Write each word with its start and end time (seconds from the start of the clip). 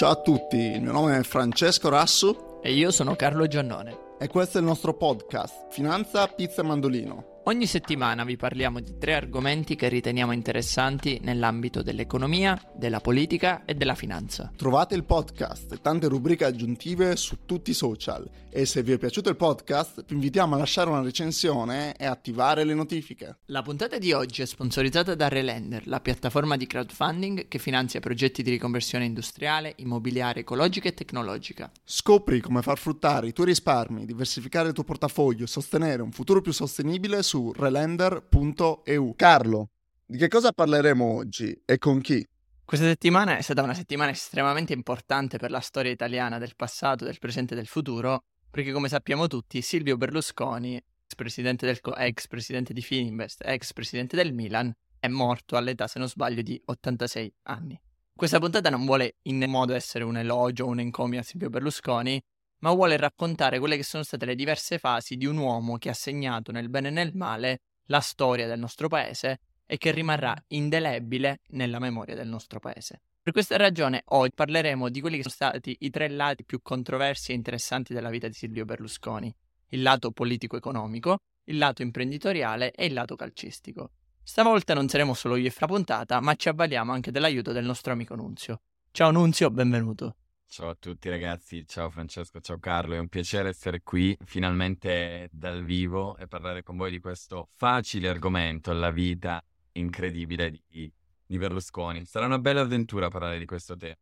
Ciao 0.00 0.12
a 0.12 0.16
tutti, 0.16 0.56
il 0.56 0.80
mio 0.80 0.92
nome 0.92 1.18
è 1.18 1.22
Francesco 1.22 1.90
Rassu 1.90 2.60
e 2.62 2.72
io 2.72 2.90
sono 2.90 3.16
Carlo 3.16 3.46
Giannone. 3.46 4.16
E 4.18 4.28
questo 4.28 4.56
è 4.56 4.62
il 4.62 4.66
nostro 4.66 4.94
podcast, 4.94 5.66
Finanza, 5.68 6.26
Pizza 6.26 6.62
e 6.62 6.64
Mandolino. 6.64 7.39
Ogni 7.50 7.66
settimana 7.66 8.22
vi 8.22 8.36
parliamo 8.36 8.78
di 8.78 8.96
tre 8.96 9.14
argomenti 9.14 9.74
che 9.74 9.88
riteniamo 9.88 10.30
interessanti 10.30 11.18
nell'ambito 11.20 11.82
dell'economia, 11.82 12.56
della 12.76 13.00
politica 13.00 13.64
e 13.64 13.74
della 13.74 13.96
finanza. 13.96 14.52
Trovate 14.54 14.94
il 14.94 15.02
podcast 15.02 15.72
e 15.72 15.80
tante 15.80 16.06
rubriche 16.06 16.44
aggiuntive 16.44 17.16
su 17.16 17.38
tutti 17.46 17.72
i 17.72 17.74
social 17.74 18.30
e 18.50 18.66
se 18.66 18.84
vi 18.84 18.92
è 18.92 18.98
piaciuto 18.98 19.30
il 19.30 19.36
podcast 19.36 20.04
vi 20.06 20.14
invitiamo 20.14 20.54
a 20.54 20.58
lasciare 20.58 20.90
una 20.90 21.02
recensione 21.02 21.96
e 21.96 22.06
attivare 22.06 22.62
le 22.62 22.74
notifiche. 22.74 23.38
La 23.46 23.62
puntata 23.62 23.98
di 23.98 24.12
oggi 24.12 24.42
è 24.42 24.46
sponsorizzata 24.46 25.16
da 25.16 25.26
Relender, 25.26 25.88
la 25.88 25.98
piattaforma 25.98 26.56
di 26.56 26.68
crowdfunding 26.68 27.48
che 27.48 27.58
finanzia 27.58 27.98
progetti 27.98 28.44
di 28.44 28.50
riconversione 28.50 29.06
industriale, 29.06 29.72
immobiliare, 29.78 30.40
ecologica 30.40 30.86
e 30.88 30.94
tecnologica. 30.94 31.68
Scopri 31.82 32.38
come 32.38 32.62
far 32.62 32.78
fruttare 32.78 33.26
i 33.26 33.32
tuoi 33.32 33.48
risparmi, 33.48 34.06
diversificare 34.06 34.68
il 34.68 34.74
tuo 34.74 34.84
portafoglio 34.84 35.42
e 35.42 35.48
sostenere 35.48 36.00
un 36.00 36.12
futuro 36.12 36.40
più 36.40 36.52
sostenibile 36.52 37.24
su 37.24 37.38
relender.eu. 37.56 39.14
Carlo, 39.16 39.70
di 40.04 40.18
che 40.18 40.28
cosa 40.28 40.52
parleremo 40.52 41.04
oggi 41.04 41.58
e 41.64 41.78
con 41.78 42.00
chi? 42.00 42.26
Questa 42.64 42.86
settimana 42.86 43.36
è 43.36 43.40
stata 43.40 43.62
una 43.62 43.74
settimana 43.74 44.12
estremamente 44.12 44.72
importante 44.72 45.38
per 45.38 45.50
la 45.50 45.60
storia 45.60 45.90
italiana 45.90 46.38
del 46.38 46.54
passato, 46.54 47.04
del 47.04 47.18
presente 47.18 47.54
e 47.54 47.56
del 47.56 47.66
futuro, 47.66 48.22
perché 48.48 48.70
come 48.70 48.88
sappiamo 48.88 49.26
tutti 49.26 49.60
Silvio 49.60 49.96
Berlusconi, 49.96 50.76
ex 50.76 51.14
presidente, 51.16 51.66
del, 51.66 51.80
ex 51.96 52.26
presidente 52.28 52.72
di 52.72 52.80
Fininvest, 52.80 53.42
ex 53.44 53.72
presidente 53.72 54.14
del 54.14 54.32
Milan, 54.32 54.72
è 55.00 55.08
morto 55.08 55.56
all'età, 55.56 55.88
se 55.88 55.98
non 55.98 56.08
sbaglio, 56.08 56.42
di 56.42 56.60
86 56.64 57.34
anni. 57.44 57.80
Questa 58.14 58.38
puntata 58.38 58.70
non 58.70 58.84
vuole 58.84 59.16
in 59.22 59.44
modo 59.48 59.74
essere 59.74 60.04
un 60.04 60.16
elogio 60.16 60.66
o 60.66 60.68
un 60.68 60.78
encomio 60.78 61.20
a 61.20 61.22
Silvio 61.22 61.48
Berlusconi, 61.48 62.22
ma 62.60 62.72
vuole 62.72 62.96
raccontare 62.96 63.58
quelle 63.58 63.76
che 63.76 63.84
sono 63.84 64.02
state 64.02 64.24
le 64.24 64.34
diverse 64.34 64.78
fasi 64.78 65.16
di 65.16 65.26
un 65.26 65.36
uomo 65.36 65.76
che 65.76 65.90
ha 65.90 65.94
segnato 65.94 66.52
nel 66.52 66.68
bene 66.68 66.88
e 66.88 66.92
nel 66.92 67.12
male 67.14 67.60
la 67.86 68.00
storia 68.00 68.46
del 68.46 68.58
nostro 68.58 68.88
paese 68.88 69.40
e 69.66 69.76
che 69.76 69.90
rimarrà 69.90 70.34
indelebile 70.48 71.40
nella 71.48 71.78
memoria 71.78 72.14
del 72.14 72.28
nostro 72.28 72.58
paese. 72.58 73.02
Per 73.22 73.32
questa 73.32 73.56
ragione 73.56 74.02
oggi 74.06 74.32
parleremo 74.34 74.88
di 74.88 75.00
quelli 75.00 75.16
che 75.16 75.28
sono 75.28 75.34
stati 75.34 75.76
i 75.80 75.90
tre 75.90 76.08
lati 76.08 76.44
più 76.44 76.60
controversi 76.62 77.32
e 77.32 77.34
interessanti 77.34 77.92
della 77.92 78.10
vita 78.10 78.26
di 78.26 78.34
Silvio 78.34 78.64
Berlusconi, 78.64 79.32
il 79.68 79.82
lato 79.82 80.10
politico-economico, 80.10 81.18
il 81.44 81.58
lato 81.58 81.82
imprenditoriale 81.82 82.72
e 82.72 82.86
il 82.86 82.94
lato 82.94 83.16
calcistico. 83.16 83.92
Stavolta 84.22 84.74
non 84.74 84.88
saremo 84.88 85.14
solo 85.14 85.36
io 85.36 85.48
e 85.48 85.50
Fra 85.50 85.66
puntata, 85.66 86.20
ma 86.20 86.34
ci 86.34 86.48
avvaliamo 86.48 86.92
anche 86.92 87.10
dell'aiuto 87.10 87.52
del 87.52 87.64
nostro 87.64 87.92
amico 87.92 88.14
Nunzio. 88.14 88.62
Ciao 88.90 89.10
Nunzio, 89.10 89.50
benvenuto. 89.50 90.16
Ciao 90.52 90.70
a 90.70 90.74
tutti 90.74 91.08
ragazzi, 91.08 91.64
ciao 91.64 91.90
Francesco, 91.90 92.40
ciao 92.40 92.58
Carlo, 92.58 92.96
è 92.96 92.98
un 92.98 93.06
piacere 93.06 93.50
essere 93.50 93.82
qui 93.84 94.18
finalmente 94.24 95.28
dal 95.30 95.62
vivo 95.62 96.16
e 96.16 96.26
parlare 96.26 96.64
con 96.64 96.76
voi 96.76 96.90
di 96.90 96.98
questo 96.98 97.50
facile 97.54 98.08
argomento, 98.08 98.72
la 98.72 98.90
vita 98.90 99.40
incredibile 99.74 100.50
di, 100.50 100.92
di 101.24 101.38
Berlusconi. 101.38 102.04
Sarà 102.04 102.26
una 102.26 102.40
bella 102.40 102.62
avventura 102.62 103.06
parlare 103.06 103.38
di 103.38 103.44
questo 103.44 103.76
tema. 103.76 103.94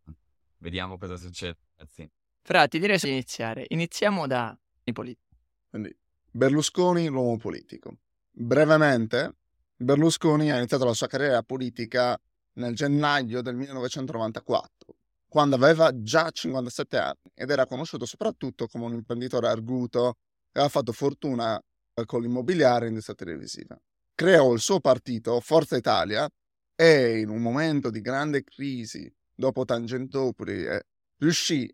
Vediamo 0.56 0.96
cosa 0.96 1.16
succede, 1.16 1.58
ragazzi. 1.76 2.10
Fra, 2.40 2.66
ti 2.66 2.78
direi 2.78 2.96
di 2.98 3.10
iniziare. 3.10 3.66
Iniziamo 3.68 4.26
da 4.26 4.58
i 4.84 4.92
politici. 4.92 5.36
Quindi, 5.68 5.94
Berlusconi, 6.30 7.08
l'uomo 7.08 7.36
politico. 7.36 7.98
Brevemente, 8.30 9.34
Berlusconi 9.76 10.50
ha 10.50 10.56
iniziato 10.56 10.86
la 10.86 10.94
sua 10.94 11.08
carriera 11.08 11.42
politica 11.42 12.18
nel 12.54 12.74
gennaio 12.74 13.42
del 13.42 13.54
1994 13.54 14.96
quando 15.28 15.56
aveva 15.56 15.90
già 16.02 16.30
57 16.30 16.96
anni 16.96 17.30
ed 17.34 17.50
era 17.50 17.66
conosciuto 17.66 18.06
soprattutto 18.06 18.66
come 18.66 18.86
un 18.86 18.94
imprenditore 18.94 19.48
arguto 19.48 20.16
e 20.46 20.60
aveva 20.60 20.68
fatto 20.68 20.92
fortuna 20.92 21.62
eh, 21.94 22.04
con 22.06 22.22
l'immobiliare 22.22 22.86
e 22.86 22.88
industria 22.88 23.14
televisiva. 23.14 23.78
Creò 24.14 24.52
il 24.52 24.60
suo 24.60 24.80
partito, 24.80 25.38
Forza 25.40 25.76
Italia, 25.76 26.28
e 26.74 27.18
in 27.18 27.28
un 27.28 27.40
momento 27.40 27.90
di 27.90 28.00
grande 28.00 28.42
crisi, 28.42 29.12
dopo 29.34 29.64
Tangentopoli, 29.64 30.64
eh, 30.64 30.82
riuscì 31.18 31.72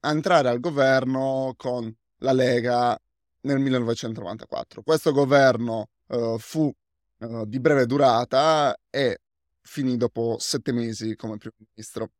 a 0.00 0.10
entrare 0.10 0.48
al 0.48 0.60
governo 0.60 1.54
con 1.56 1.94
la 2.18 2.32
Lega 2.32 2.98
nel 3.42 3.58
1994. 3.58 4.82
Questo 4.82 5.12
governo 5.12 5.90
eh, 6.06 6.36
fu 6.38 6.72
eh, 7.18 7.44
di 7.46 7.60
breve 7.60 7.86
durata 7.86 8.78
e 8.90 9.20
finì 9.60 9.96
dopo 9.96 10.36
sette 10.38 10.72
mesi 10.72 11.16
come 11.16 11.36
primo 11.36 11.56
ministro. 11.58 12.10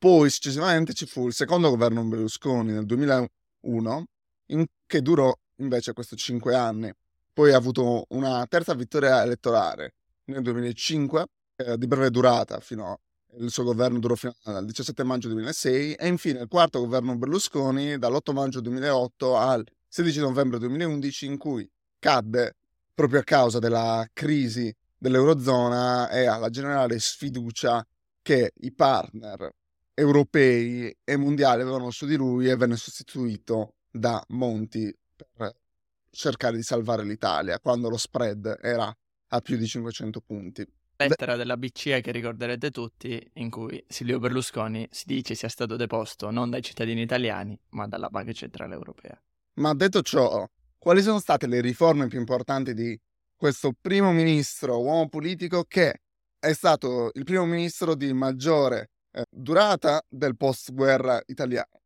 Poi 0.00 0.30
successivamente 0.30 0.94
ci 0.94 1.04
fu 1.04 1.26
il 1.26 1.34
secondo 1.34 1.68
governo 1.68 2.02
Berlusconi 2.02 2.72
nel 2.72 2.86
2001, 2.86 4.06
in, 4.46 4.64
che 4.86 5.02
durò 5.02 5.30
invece 5.56 5.92
questi 5.92 6.16
cinque 6.16 6.54
anni. 6.54 6.90
Poi 7.34 7.52
ha 7.52 7.58
avuto 7.58 8.06
una 8.08 8.46
terza 8.46 8.72
vittoria 8.72 9.22
elettorale 9.22 9.96
nel 10.24 10.40
2005, 10.40 11.26
eh, 11.56 11.76
di 11.76 11.86
breve 11.86 12.08
durata, 12.08 12.60
fino 12.60 12.98
il 13.36 13.50
suo 13.50 13.62
governo 13.62 13.98
durò 13.98 14.14
fino 14.14 14.34
al 14.44 14.64
17 14.64 15.04
maggio 15.04 15.28
2006, 15.28 15.92
e 15.92 16.08
infine 16.08 16.40
il 16.40 16.48
quarto 16.48 16.80
governo 16.80 17.18
Berlusconi 17.18 17.98
dall'8 17.98 18.32
maggio 18.32 18.62
2008 18.62 19.36
al 19.36 19.66
16 19.86 20.20
novembre 20.20 20.58
2011, 20.60 21.26
in 21.26 21.36
cui 21.36 21.70
cadde 21.98 22.56
proprio 22.94 23.20
a 23.20 23.24
causa 23.24 23.58
della 23.58 24.08
crisi 24.14 24.74
dell'Eurozona 24.96 26.08
e 26.08 26.24
alla 26.24 26.48
generale 26.48 26.98
sfiducia 26.98 27.86
che 28.22 28.52
i 28.60 28.72
partner 28.72 29.52
europei 30.00 30.96
e 31.04 31.16
mondiali 31.16 31.60
avevano 31.60 31.90
su 31.90 32.06
di 32.06 32.16
lui 32.16 32.48
e 32.48 32.56
venne 32.56 32.76
sostituito 32.76 33.74
da 33.90 34.22
Monti 34.28 34.94
per 35.36 35.54
cercare 36.10 36.56
di 36.56 36.62
salvare 36.62 37.04
l'Italia 37.04 37.60
quando 37.60 37.88
lo 37.88 37.98
spread 37.98 38.58
era 38.62 38.92
a 39.32 39.40
più 39.40 39.56
di 39.56 39.66
500 39.66 40.20
punti. 40.22 40.66
Lettera 40.96 41.36
della 41.36 41.56
BCE 41.56 42.00
che 42.00 42.12
ricorderete 42.12 42.70
tutti, 42.70 43.30
in 43.34 43.48
cui 43.48 43.82
Silvio 43.88 44.18
Berlusconi 44.18 44.86
si 44.90 45.04
dice 45.06 45.34
sia 45.34 45.48
stato 45.48 45.76
deposto 45.76 46.30
non 46.30 46.50
dai 46.50 46.62
cittadini 46.62 47.00
italiani, 47.02 47.58
ma 47.70 47.86
dalla 47.86 48.08
Banca 48.08 48.32
Centrale 48.32 48.74
Europea. 48.74 49.18
Ma 49.54 49.72
detto 49.74 50.02
ciò, 50.02 50.46
quali 50.78 51.00
sono 51.00 51.18
state 51.18 51.46
le 51.46 51.60
riforme 51.60 52.06
più 52.08 52.18
importanti 52.18 52.74
di 52.74 52.98
questo 53.34 53.72
primo 53.78 54.12
ministro, 54.12 54.82
uomo 54.82 55.08
politico, 55.08 55.64
che 55.64 56.02
è 56.38 56.52
stato 56.52 57.10
il 57.14 57.24
primo 57.24 57.46
ministro 57.46 57.94
di 57.94 58.12
maggiore 58.12 58.89
eh, 59.12 59.24
durata 59.28 60.04
del 60.08 60.36
post-guerra 60.36 61.20
italiano. 61.26 61.80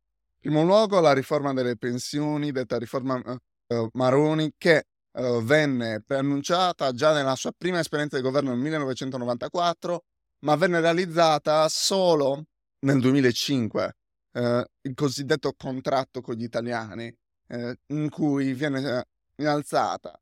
In 0.45 0.51
primo 0.51 0.63
luogo 0.63 0.99
la 0.99 1.13
riforma 1.13 1.53
delle 1.53 1.75
pensioni, 1.75 2.51
detta 2.51 2.77
riforma 2.77 3.19
eh, 3.23 3.37
eh, 3.67 3.89
Maroni, 3.93 4.53
che 4.57 4.85
eh, 5.11 5.41
venne 5.41 6.01
preannunciata 6.05 6.91
già 6.91 7.13
nella 7.13 7.35
sua 7.35 7.51
prima 7.57 7.79
esperienza 7.79 8.15
di 8.15 8.21
governo 8.21 8.51
nel 8.51 8.59
1994, 8.59 10.03
ma 10.39 10.55
venne 10.55 10.81
realizzata 10.81 11.67
solo 11.67 12.45
nel 12.79 12.99
2005, 12.99 13.95
eh, 14.33 14.65
il 14.81 14.93
cosiddetto 14.93 15.53
contratto 15.57 16.21
con 16.21 16.35
gli 16.35 16.43
italiani, 16.43 17.15
in 17.87 18.09
cui 18.09 18.53
viene 18.53 19.05
innalzata 19.35 20.19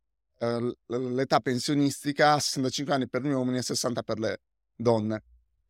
l'età 0.88 1.40
pensionistica 1.40 2.34
a 2.34 2.40
65 2.40 2.94
anni 2.94 3.08
per 3.08 3.22
gli 3.22 3.30
uomini 3.30 3.59
e 3.59 3.62
60 3.62 4.03
per 4.03 4.20
le 4.20 4.41
donne 4.75 5.24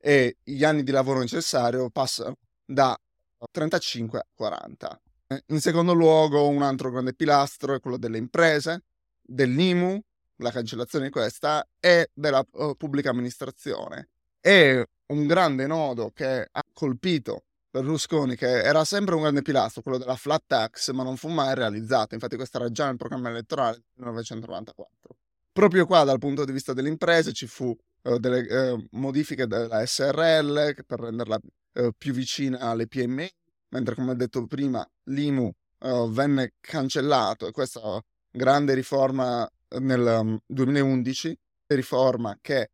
e 0.05 0.35
gli 0.43 0.65
anni 0.65 0.83
di 0.83 0.91
lavoro 0.91 1.19
necessario 1.19 1.89
passano 1.89 2.35
da 2.65 2.93
35 3.49 4.19
a 4.19 4.25
40. 4.33 5.01
Eh, 5.27 5.43
in 5.47 5.61
secondo 5.61 5.93
luogo, 5.93 6.45
un 6.49 6.61
altro 6.61 6.91
grande 6.91 7.13
pilastro 7.13 7.73
è 7.73 7.79
quello 7.79 7.95
delle 7.95 8.17
imprese, 8.17 8.83
dell'IMU, 9.21 9.97
la 10.37 10.51
cancellazione 10.51 11.05
di 11.05 11.11
questa, 11.11 11.65
e 11.79 12.09
della 12.13 12.45
uh, 12.51 12.75
pubblica 12.75 13.11
amministrazione. 13.11 14.09
E 14.41 14.89
un 15.05 15.25
grande 15.25 15.67
nodo 15.67 16.11
che 16.11 16.49
ha 16.51 16.61
colpito 16.73 17.45
Berlusconi, 17.69 18.35
che 18.35 18.61
era 18.61 18.83
sempre 18.83 19.15
un 19.15 19.21
grande 19.21 19.41
pilastro, 19.41 19.81
quello 19.81 19.97
della 19.97 20.17
flat 20.17 20.43
tax, 20.45 20.91
ma 20.91 21.03
non 21.03 21.15
fu 21.15 21.29
mai 21.29 21.55
realizzato. 21.55 22.13
Infatti, 22.13 22.35
questo 22.35 22.57
era 22.57 22.69
già 22.69 22.87
nel 22.87 22.97
programma 22.97 23.29
elettorale 23.29 23.75
del 23.75 23.85
1994. 23.95 25.15
Proprio 25.53 25.85
qua, 25.85 26.03
dal 26.03 26.17
punto 26.17 26.45
di 26.45 26.51
vista 26.51 26.73
delle 26.73 26.89
imprese, 26.89 27.31
ci 27.31 27.45
fu 27.45 27.65
uh, 27.67 28.17
delle 28.17 28.71
uh, 28.71 28.87
modifiche 28.93 29.45
della 29.45 29.85
SRL 29.85 30.83
per 30.83 30.99
renderla 30.99 31.39
uh, 31.73 31.91
più 31.95 32.11
vicina 32.11 32.57
alle 32.57 32.87
PMI, 32.87 33.29
mentre 33.69 33.93
come 33.93 34.15
detto 34.15 34.47
prima 34.47 34.83
l'IMU 35.05 35.51
venne 36.09 36.53
cancellato. 36.59 37.45
E 37.45 37.51
questa 37.51 38.01
grande 38.31 38.73
riforma 38.73 39.47
nel 39.79 40.17
um, 40.21 40.39
2011, 40.47 41.37
riforma 41.67 42.35
che 42.41 42.69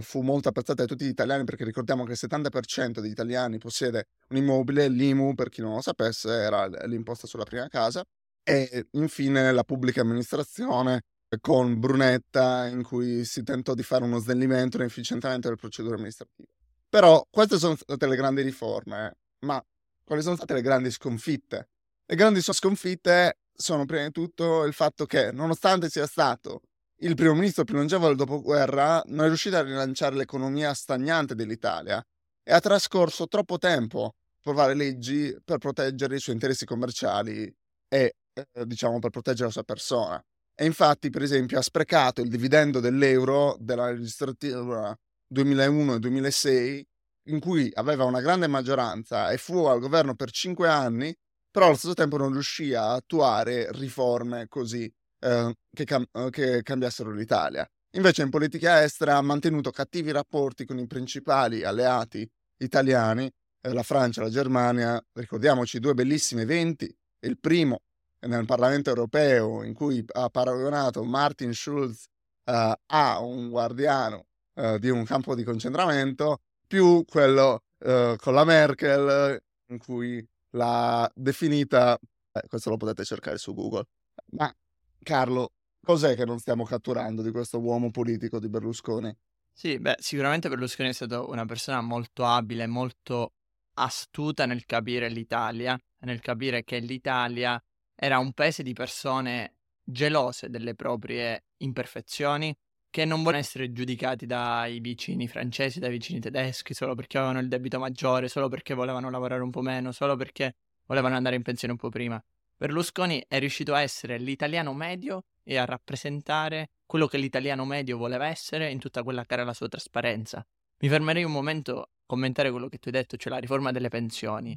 fu 0.00 0.22
molto 0.22 0.48
apprezzata 0.48 0.82
da 0.82 0.88
tutti 0.88 1.04
gli 1.04 1.08
italiani 1.08 1.44
perché 1.44 1.62
ricordiamo 1.62 2.04
che 2.04 2.12
il 2.12 2.18
70% 2.18 3.00
degli 3.00 3.10
italiani 3.10 3.58
possiede 3.58 4.06
un 4.30 4.38
immobile, 4.38 4.88
l'IMU 4.88 5.34
per 5.34 5.50
chi 5.50 5.60
non 5.60 5.74
lo 5.74 5.82
sapesse 5.82 6.30
era 6.30 6.66
l'imposta 6.86 7.26
sulla 7.28 7.44
prima 7.44 7.68
casa. 7.68 8.02
E 8.42 8.88
infine 8.92 9.52
la 9.52 9.62
pubblica 9.62 10.00
amministrazione 10.00 11.02
con 11.40 11.78
Brunetta 11.80 12.66
in 12.66 12.82
cui 12.82 13.24
si 13.24 13.42
tentò 13.42 13.74
di 13.74 13.82
fare 13.82 14.04
uno 14.04 14.18
snellimento 14.18 14.76
e 14.76 14.80
un 14.80 14.86
efficientamento 14.86 15.48
delle 15.48 15.58
procedure 15.60 15.94
amministrative. 15.96 16.48
Però 16.88 17.26
queste 17.30 17.58
sono 17.58 17.74
state 17.76 18.06
le 18.06 18.16
grandi 18.16 18.42
riforme, 18.42 19.16
Ma 19.44 19.62
quali 20.04 20.22
sono 20.22 20.36
state 20.36 20.54
le 20.54 20.62
grandi 20.62 20.90
sconfitte? 20.90 21.68
Le 22.06 22.16
grandi 22.16 22.40
sconfitte 22.42 23.38
sono 23.52 23.84
prima 23.84 24.04
di 24.04 24.10
tutto 24.12 24.64
il 24.64 24.72
fatto 24.72 25.06
che, 25.06 25.32
nonostante 25.32 25.88
sia 25.90 26.06
stato 26.06 26.60
il 26.98 27.14
primo 27.14 27.34
ministro 27.34 27.64
più 27.64 27.74
longevo 27.74 28.06
del 28.06 28.16
dopoguerra, 28.16 29.02
non 29.06 29.24
è 29.24 29.28
riuscito 29.28 29.56
a 29.56 29.62
rilanciare 29.62 30.14
l'economia 30.14 30.72
stagnante 30.74 31.34
dell'Italia 31.34 32.02
e 32.42 32.52
ha 32.52 32.60
trascorso 32.60 33.26
troppo 33.26 33.58
tempo 33.58 34.14
per 34.40 34.54
fare 34.54 34.74
leggi 34.74 35.34
per 35.44 35.58
proteggere 35.58 36.16
i 36.16 36.20
suoi 36.20 36.34
interessi 36.34 36.64
commerciali 36.66 37.52
e, 37.88 38.16
eh, 38.32 38.66
diciamo, 38.66 38.98
per 38.98 39.10
proteggere 39.10 39.46
la 39.46 39.52
sua 39.52 39.64
persona. 39.64 40.22
E 40.56 40.64
infatti, 40.64 41.10
per 41.10 41.22
esempio, 41.22 41.58
ha 41.58 41.62
sprecato 41.62 42.20
il 42.20 42.28
dividendo 42.28 42.78
dell'euro 42.78 43.56
della 43.58 43.90
legislatura 43.90 44.96
2001 45.26 45.94
e 45.94 45.98
2006, 45.98 46.86
in 47.28 47.40
cui 47.40 47.70
aveva 47.74 48.04
una 48.04 48.20
grande 48.20 48.46
maggioranza 48.46 49.30
e 49.30 49.38
fu 49.38 49.64
al 49.64 49.80
governo 49.80 50.14
per 50.14 50.30
cinque 50.30 50.68
anni, 50.68 51.14
però 51.50 51.66
allo 51.66 51.76
stesso 51.76 51.94
tempo 51.94 52.16
non 52.16 52.32
riuscì 52.32 52.72
a 52.74 52.92
attuare 52.92 53.70
riforme 53.72 54.46
così 54.48 54.92
eh, 55.20 55.54
che, 55.72 55.84
cam- 55.84 56.08
eh, 56.12 56.30
che 56.30 56.62
cambiassero 56.62 57.10
l'Italia. 57.12 57.66
Invece 57.96 58.22
in 58.22 58.30
politica 58.30 58.82
estera 58.82 59.16
ha 59.16 59.22
mantenuto 59.22 59.70
cattivi 59.70 60.10
rapporti 60.10 60.64
con 60.64 60.78
i 60.78 60.86
principali 60.86 61.64
alleati 61.64 62.28
italiani, 62.58 63.30
eh, 63.60 63.72
la 63.72 63.82
Francia 63.82 64.20
e 64.20 64.24
la 64.24 64.30
Germania. 64.30 65.04
Ricordiamoci 65.12 65.78
due 65.78 65.94
bellissimi 65.94 66.42
eventi. 66.42 66.92
Il 67.20 67.38
primo 67.38 67.82
nel 68.26 68.44
Parlamento 68.44 68.90
europeo 68.90 69.62
in 69.62 69.74
cui 69.74 70.04
ha 70.12 70.28
paragonato 70.28 71.04
Martin 71.04 71.52
Schulz 71.52 72.06
uh, 72.44 72.72
a 72.86 73.20
un 73.20 73.48
guardiano 73.50 74.26
uh, 74.54 74.78
di 74.78 74.88
un 74.90 75.04
campo 75.04 75.34
di 75.34 75.44
concentramento, 75.44 76.40
più 76.66 77.04
quello 77.04 77.62
uh, 77.78 78.16
con 78.16 78.34
la 78.34 78.44
Merkel 78.44 79.42
in 79.68 79.78
cui 79.78 80.26
l'ha 80.50 81.10
definita, 81.14 81.98
eh, 82.32 82.42
questo 82.48 82.70
lo 82.70 82.76
potete 82.76 83.04
cercare 83.04 83.38
su 83.38 83.54
Google, 83.54 83.86
ma 84.32 84.54
Carlo, 85.02 85.52
cos'è 85.82 86.14
che 86.14 86.24
non 86.24 86.38
stiamo 86.38 86.64
catturando 86.64 87.22
di 87.22 87.30
questo 87.30 87.60
uomo 87.60 87.90
politico 87.90 88.38
di 88.38 88.48
Berlusconi? 88.48 89.14
Sì, 89.52 89.78
beh, 89.78 89.96
sicuramente 89.98 90.48
Berlusconi 90.48 90.88
è 90.88 90.92
stato 90.92 91.28
una 91.28 91.44
persona 91.44 91.80
molto 91.80 92.24
abile, 92.24 92.66
molto 92.66 93.34
astuta 93.74 94.46
nel 94.46 94.64
capire 94.64 95.08
l'Italia, 95.08 95.78
nel 96.00 96.20
capire 96.20 96.64
che 96.64 96.78
l'Italia 96.78 97.60
era 97.94 98.18
un 98.18 98.32
paese 98.32 98.62
di 98.62 98.72
persone 98.72 99.54
gelose 99.84 100.50
delle 100.50 100.74
proprie 100.74 101.44
imperfezioni, 101.58 102.56
che 102.90 103.04
non 103.04 103.22
vogliono 103.22 103.38
essere 103.38 103.72
giudicati 103.72 104.24
dai 104.24 104.78
vicini 104.78 105.26
francesi, 105.26 105.80
dai 105.80 105.90
vicini 105.90 106.20
tedeschi, 106.20 106.74
solo 106.74 106.94
perché 106.94 107.18
avevano 107.18 107.40
il 107.40 107.48
debito 107.48 107.78
maggiore, 107.78 108.28
solo 108.28 108.48
perché 108.48 108.72
volevano 108.72 109.10
lavorare 109.10 109.42
un 109.42 109.50
po' 109.50 109.62
meno, 109.62 109.90
solo 109.90 110.14
perché 110.14 110.54
volevano 110.86 111.16
andare 111.16 111.34
in 111.34 111.42
pensione 111.42 111.72
un 111.72 111.78
po' 111.78 111.88
prima. 111.88 112.22
Berlusconi 112.56 113.24
è 113.26 113.40
riuscito 113.40 113.74
a 113.74 113.80
essere 113.80 114.16
l'italiano 114.18 114.72
medio 114.74 115.24
e 115.42 115.56
a 115.56 115.64
rappresentare 115.64 116.70
quello 116.86 117.08
che 117.08 117.18
l'italiano 117.18 117.64
medio 117.64 117.98
voleva 117.98 118.26
essere 118.28 118.70
in 118.70 118.78
tutta 118.78 119.02
quella 119.02 119.24
che 119.24 119.34
era 119.34 119.42
la 119.42 119.54
sua 119.54 119.68
trasparenza. 119.68 120.46
Mi 120.78 120.88
fermerei 120.88 121.24
un 121.24 121.32
momento 121.32 121.80
a 121.80 121.88
commentare 122.06 122.50
quello 122.50 122.68
che 122.68 122.78
tu 122.78 122.88
hai 122.88 122.94
detto, 122.94 123.16
cioè 123.16 123.32
la 123.32 123.38
riforma 123.38 123.72
delle 123.72 123.88
pensioni. 123.88 124.56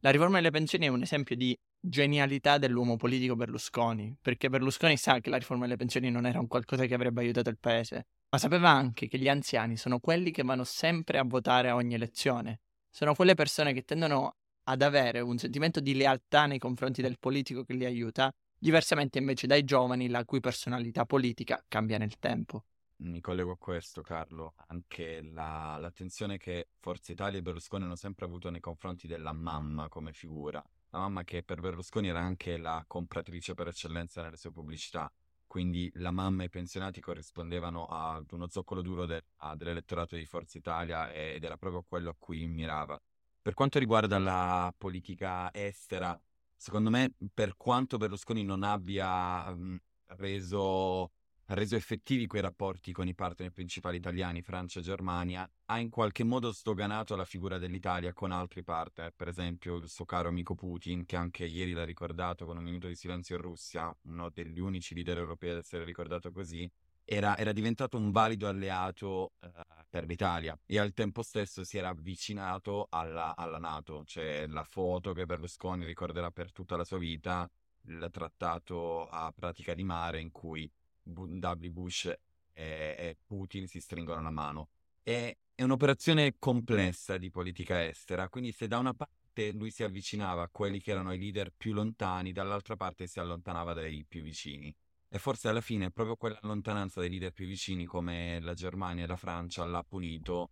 La 0.00 0.10
riforma 0.10 0.36
delle 0.36 0.50
pensioni 0.50 0.86
è 0.86 0.88
un 0.88 1.02
esempio 1.02 1.36
di 1.36 1.58
genialità 1.80 2.58
dell'uomo 2.58 2.96
politico 2.96 3.36
Berlusconi, 3.36 4.16
perché 4.20 4.48
Berlusconi 4.48 4.96
sa 4.96 5.20
che 5.20 5.30
la 5.30 5.36
riforma 5.36 5.64
delle 5.64 5.76
pensioni 5.76 6.10
non 6.10 6.26
era 6.26 6.40
un 6.40 6.46
qualcosa 6.46 6.86
che 6.86 6.94
avrebbe 6.94 7.20
aiutato 7.20 7.50
il 7.50 7.58
paese, 7.58 8.06
ma 8.30 8.38
sapeva 8.38 8.70
anche 8.70 9.08
che 9.08 9.18
gli 9.18 9.28
anziani 9.28 9.76
sono 9.76 10.00
quelli 10.00 10.30
che 10.30 10.42
vanno 10.42 10.64
sempre 10.64 11.18
a 11.18 11.24
votare 11.24 11.68
a 11.68 11.74
ogni 11.74 11.94
elezione. 11.94 12.60
Sono 12.90 13.14
quelle 13.14 13.34
persone 13.34 13.72
che 13.72 13.84
tendono 13.84 14.36
ad 14.64 14.82
avere 14.82 15.20
un 15.20 15.38
sentimento 15.38 15.80
di 15.80 15.94
lealtà 15.94 16.46
nei 16.46 16.58
confronti 16.58 17.00
del 17.00 17.18
politico 17.18 17.64
che 17.64 17.72
li 17.74 17.84
aiuta, 17.84 18.30
diversamente 18.58 19.18
invece 19.18 19.46
dai 19.46 19.64
giovani 19.64 20.08
la 20.08 20.24
cui 20.24 20.40
personalità 20.40 21.06
politica 21.06 21.64
cambia 21.66 21.96
nel 21.96 22.18
tempo. 22.18 22.64
Mi 23.00 23.20
collego 23.20 23.52
a 23.52 23.56
questo, 23.56 24.02
Carlo, 24.02 24.54
anche 24.66 25.22
la, 25.22 25.76
l'attenzione 25.78 26.36
che 26.36 26.70
Forza 26.80 27.12
Italia 27.12 27.38
e 27.38 27.42
Berlusconi 27.42 27.84
hanno 27.84 27.94
sempre 27.94 28.26
avuto 28.26 28.50
nei 28.50 28.60
confronti 28.60 29.06
della 29.06 29.32
mamma 29.32 29.88
come 29.88 30.12
figura. 30.12 30.62
La 30.90 31.00
mamma 31.00 31.22
che 31.22 31.42
per 31.42 31.60
Berlusconi 31.60 32.08
era 32.08 32.20
anche 32.20 32.56
la 32.56 32.82
compratrice 32.86 33.54
per 33.54 33.68
eccellenza 33.68 34.22
nelle 34.22 34.36
sue 34.36 34.52
pubblicità. 34.52 35.12
Quindi 35.46 35.90
la 35.94 36.10
mamma 36.10 36.42
e 36.42 36.46
i 36.46 36.50
pensionati 36.50 37.00
corrispondevano 37.00 37.86
ad 37.86 38.32
uno 38.32 38.48
zoccolo 38.48 38.82
duro 38.82 39.06
de, 39.06 39.24
dell'elettorato 39.56 40.16
di 40.16 40.24
Forza 40.24 40.58
Italia 40.58 41.10
ed 41.12 41.44
era 41.44 41.56
proprio 41.56 41.84
quello 41.86 42.10
a 42.10 42.16
cui 42.18 42.46
mirava. 42.46 43.00
Per 43.40 43.54
quanto 43.54 43.78
riguarda 43.78 44.18
la 44.18 44.74
politica 44.76 45.52
estera, 45.52 46.18
secondo 46.56 46.90
me, 46.90 47.14
per 47.32 47.56
quanto 47.56 47.96
Berlusconi 47.96 48.42
non 48.44 48.62
abbia 48.62 49.50
mh, 49.54 49.76
reso, 50.16 51.12
reso, 51.54 51.76
effettivi 51.76 52.26
quei 52.26 52.42
rapporti 52.42 52.92
con 52.92 53.08
i 53.08 53.14
partner 53.14 53.50
principali 53.50 53.96
italiani, 53.96 54.42
Francia 54.42 54.80
e 54.80 54.82
Germania, 54.82 55.50
ha 55.66 55.78
in 55.78 55.88
qualche 55.88 56.24
modo 56.24 56.52
sdoganato 56.52 57.16
la 57.16 57.24
figura 57.24 57.58
dell'Italia 57.58 58.12
con 58.12 58.32
altri 58.32 58.62
partner, 58.62 59.12
per 59.14 59.28
esempio 59.28 59.76
il 59.76 59.88
suo 59.88 60.04
caro 60.04 60.28
amico 60.28 60.54
Putin, 60.54 61.06
che 61.06 61.16
anche 61.16 61.44
ieri 61.44 61.72
l'ha 61.72 61.84
ricordato 61.84 62.44
con 62.44 62.56
un 62.56 62.64
minuto 62.64 62.86
di 62.86 62.94
silenzio 62.94 63.36
in 63.36 63.42
Russia, 63.42 63.94
uno 64.02 64.30
degli 64.30 64.60
unici 64.60 64.94
leader 64.94 65.18
europei 65.18 65.50
ad 65.50 65.58
essere 65.58 65.84
ricordato 65.84 66.30
così, 66.32 66.70
era, 67.10 67.38
era 67.38 67.52
diventato 67.52 67.96
un 67.96 68.10
valido 68.10 68.48
alleato 68.48 69.32
uh, 69.40 69.48
per 69.88 70.04
l'Italia 70.04 70.58
e 70.66 70.78
al 70.78 70.92
tempo 70.92 71.22
stesso 71.22 71.64
si 71.64 71.78
era 71.78 71.88
avvicinato 71.88 72.86
alla, 72.90 73.34
alla, 73.34 73.56
Nato. 73.58 74.02
C'è 74.04 74.46
la 74.46 74.64
foto 74.64 75.14
che 75.14 75.24
Berlusconi 75.24 75.86
ricorderà 75.86 76.30
per 76.30 76.52
tutta 76.52 76.76
la 76.76 76.84
sua 76.84 76.98
vita, 76.98 77.50
il 77.86 78.06
trattato 78.12 79.06
a 79.08 79.32
pratica 79.34 79.72
di 79.72 79.84
mare 79.84 80.20
in 80.20 80.30
cui 80.30 80.70
W. 81.08 81.68
Bush 81.70 82.06
e, 82.06 82.16
e 82.52 83.16
Putin 83.24 83.66
si 83.66 83.80
stringono 83.80 84.22
la 84.22 84.30
mano. 84.30 84.68
È, 85.02 85.36
è 85.54 85.62
un'operazione 85.62 86.36
complessa 86.38 87.18
di 87.18 87.30
politica 87.30 87.84
estera, 87.84 88.28
quindi 88.28 88.52
se 88.52 88.66
da 88.66 88.78
una 88.78 88.94
parte 88.94 89.52
lui 89.52 89.70
si 89.70 89.82
avvicinava 89.84 90.42
a 90.42 90.48
quelli 90.50 90.80
che 90.80 90.90
erano 90.90 91.12
i 91.12 91.18
leader 91.18 91.52
più 91.56 91.72
lontani, 91.72 92.32
dall'altra 92.32 92.76
parte 92.76 93.06
si 93.06 93.20
allontanava 93.20 93.72
dai 93.72 94.04
più 94.06 94.22
vicini. 94.22 94.74
E 95.10 95.18
forse 95.18 95.48
alla 95.48 95.62
fine 95.62 95.90
proprio 95.90 96.16
quella 96.16 96.38
lontananza 96.42 97.00
dei 97.00 97.08
leader 97.08 97.32
più 97.32 97.46
vicini 97.46 97.86
come 97.86 98.40
la 98.40 98.52
Germania 98.52 99.04
e 99.04 99.06
la 99.06 99.16
Francia 99.16 99.64
l'ha 99.64 99.82
punito 99.82 100.50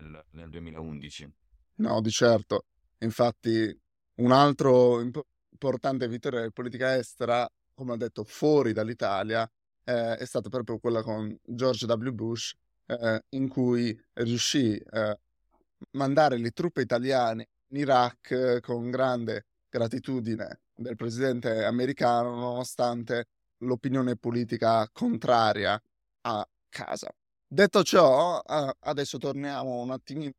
nel, 0.00 0.22
nel 0.32 0.50
2011. 0.50 1.32
No, 1.76 2.00
di 2.00 2.10
certo. 2.10 2.66
Infatti 2.98 3.78
un 4.16 4.32
altro 4.32 5.00
imp- 5.00 5.26
importante 5.50 6.08
vittoria 6.08 6.42
di 6.42 6.52
politica 6.52 6.96
estera, 6.96 7.48
come 7.74 7.92
ho 7.92 7.96
detto, 7.96 8.24
fuori 8.24 8.72
dall'Italia, 8.72 9.50
eh, 9.86 10.16
è 10.16 10.24
stata 10.24 10.48
proprio 10.48 10.78
quella 10.78 11.02
con 11.02 11.36
George 11.44 11.86
W. 11.86 12.10
Bush, 12.10 12.54
eh, 12.86 13.22
in 13.30 13.48
cui 13.48 13.98
riuscì 14.14 14.80
a 14.90 15.10
eh, 15.10 15.18
mandare 15.92 16.38
le 16.38 16.50
truppe 16.50 16.82
italiane 16.82 17.48
in 17.68 17.78
Iraq 17.78 18.30
eh, 18.30 18.60
con 18.60 18.90
grande 18.90 19.46
gratitudine 19.70 20.60
del 20.74 20.96
presidente 20.96 21.64
americano, 21.64 22.34
nonostante 22.34 23.26
l'opinione 23.58 24.16
politica 24.16 24.88
contraria 24.92 25.80
a 26.22 26.46
casa. 26.68 27.08
Detto 27.48 27.82
ciò, 27.84 28.38
adesso 28.40 29.18
torniamo 29.18 29.80
un 29.80 29.92
attimino 29.92 30.32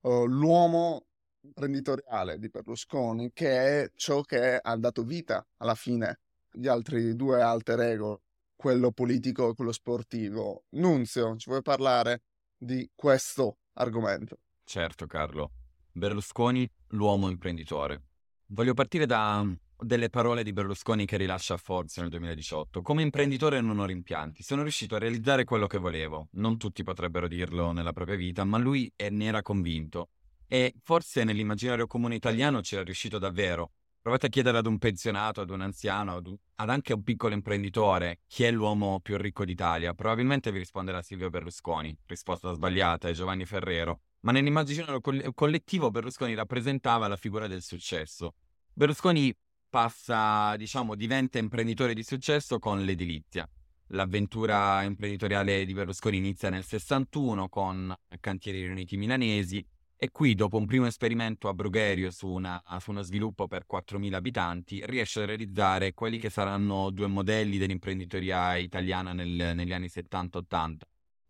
all'uomo 0.00 1.04
imprenditoriale 1.42 2.38
di 2.38 2.48
Berlusconi, 2.48 3.30
che 3.32 3.82
è 3.82 3.90
ciò 3.94 4.22
che 4.22 4.58
ha 4.60 4.76
dato 4.76 5.04
vita 5.04 5.46
alla 5.58 5.74
fine 5.74 6.18
gli 6.50 6.66
altri 6.66 7.14
due 7.16 7.40
alter 7.40 7.80
ego, 7.80 8.20
quello 8.56 8.92
politico 8.92 9.50
e 9.50 9.54
quello 9.54 9.72
sportivo. 9.72 10.64
Nunzio, 10.70 11.36
ci 11.36 11.48
vuoi 11.50 11.62
parlare 11.62 12.22
di 12.56 12.90
questo 12.94 13.58
argomento? 13.74 14.38
Certo, 14.64 15.06
Carlo. 15.06 15.50
Berlusconi, 15.92 16.68
l'uomo 16.88 17.28
imprenditore. 17.28 18.02
Voglio 18.46 18.74
partire 18.74 19.06
da 19.06 19.46
delle 19.76 20.08
parole 20.08 20.42
di 20.42 20.52
Berlusconi 20.52 21.04
che 21.04 21.16
rilascia 21.16 21.54
a 21.54 21.58
Forza 21.58 22.00
nel 22.00 22.10
2018. 22.10 22.80
Come 22.80 23.02
imprenditore 23.02 23.60
non 23.60 23.78
ho 23.78 23.84
rimpianti, 23.84 24.42
sono 24.42 24.62
riuscito 24.62 24.94
a 24.94 24.98
realizzare 24.98 25.44
quello 25.44 25.66
che 25.66 25.78
volevo. 25.78 26.28
Non 26.32 26.56
tutti 26.56 26.82
potrebbero 26.82 27.28
dirlo 27.28 27.72
nella 27.72 27.92
propria 27.92 28.16
vita, 28.16 28.44
ma 28.44 28.56
lui 28.56 28.90
ne 28.96 29.24
era 29.24 29.42
convinto. 29.42 30.10
E 30.46 30.74
forse 30.82 31.24
nell'immaginario 31.24 31.86
comune 31.86 32.14
italiano 32.14 32.60
c'era 32.60 32.82
riuscito 32.82 33.18
davvero. 33.18 33.72
Provate 34.04 34.26
a 34.26 34.28
chiedere 34.28 34.58
ad 34.58 34.66
un 34.66 34.76
pensionato, 34.76 35.40
ad 35.40 35.48
un 35.48 35.62
anziano, 35.62 36.16
ad, 36.16 36.26
un, 36.26 36.36
ad 36.56 36.68
anche 36.68 36.92
un 36.92 37.02
piccolo 37.02 37.32
imprenditore 37.32 38.20
chi 38.26 38.42
è 38.44 38.50
l'uomo 38.50 39.00
più 39.00 39.16
ricco 39.16 39.46
d'Italia. 39.46 39.94
Probabilmente 39.94 40.52
vi 40.52 40.58
risponderà 40.58 41.00
Silvio 41.00 41.30
Berlusconi, 41.30 41.96
risposta 42.04 42.52
sbagliata, 42.52 43.08
è 43.08 43.12
Giovanni 43.12 43.46
Ferrero. 43.46 44.02
Ma 44.20 44.32
nell'immaginario 44.32 45.00
collettivo 45.00 45.90
Berlusconi 45.90 46.34
rappresentava 46.34 47.08
la 47.08 47.16
figura 47.16 47.46
del 47.46 47.62
successo. 47.62 48.34
Berlusconi 48.74 49.34
passa, 49.70 50.54
diciamo, 50.56 50.96
diventa 50.96 51.38
imprenditore 51.38 51.94
di 51.94 52.02
successo 52.02 52.58
con 52.58 52.84
l'edilizia. 52.84 53.48
L'avventura 53.86 54.82
imprenditoriale 54.82 55.64
di 55.64 55.72
Berlusconi 55.72 56.18
inizia 56.18 56.50
nel 56.50 56.64
61 56.64 57.48
con 57.48 57.96
Cantieri 58.20 58.64
Riuniti 58.64 58.98
Milanesi 58.98 59.66
E 60.04 60.10
qui, 60.10 60.34
dopo 60.34 60.58
un 60.58 60.66
primo 60.66 60.84
esperimento 60.84 61.48
a 61.48 61.54
Brugherio 61.54 62.10
su, 62.10 62.38
su 62.78 62.90
uno 62.90 63.00
sviluppo 63.00 63.48
per 63.48 63.64
4.000 63.66 64.12
abitanti, 64.12 64.84
riesce 64.84 65.22
a 65.22 65.24
realizzare 65.24 65.94
quelli 65.94 66.18
che 66.18 66.28
saranno 66.28 66.90
due 66.90 67.06
modelli 67.06 67.56
dell'imprenditoria 67.56 68.56
italiana 68.56 69.14
nel, 69.14 69.52
negli 69.54 69.72
anni 69.72 69.86
70-80. 69.86 70.76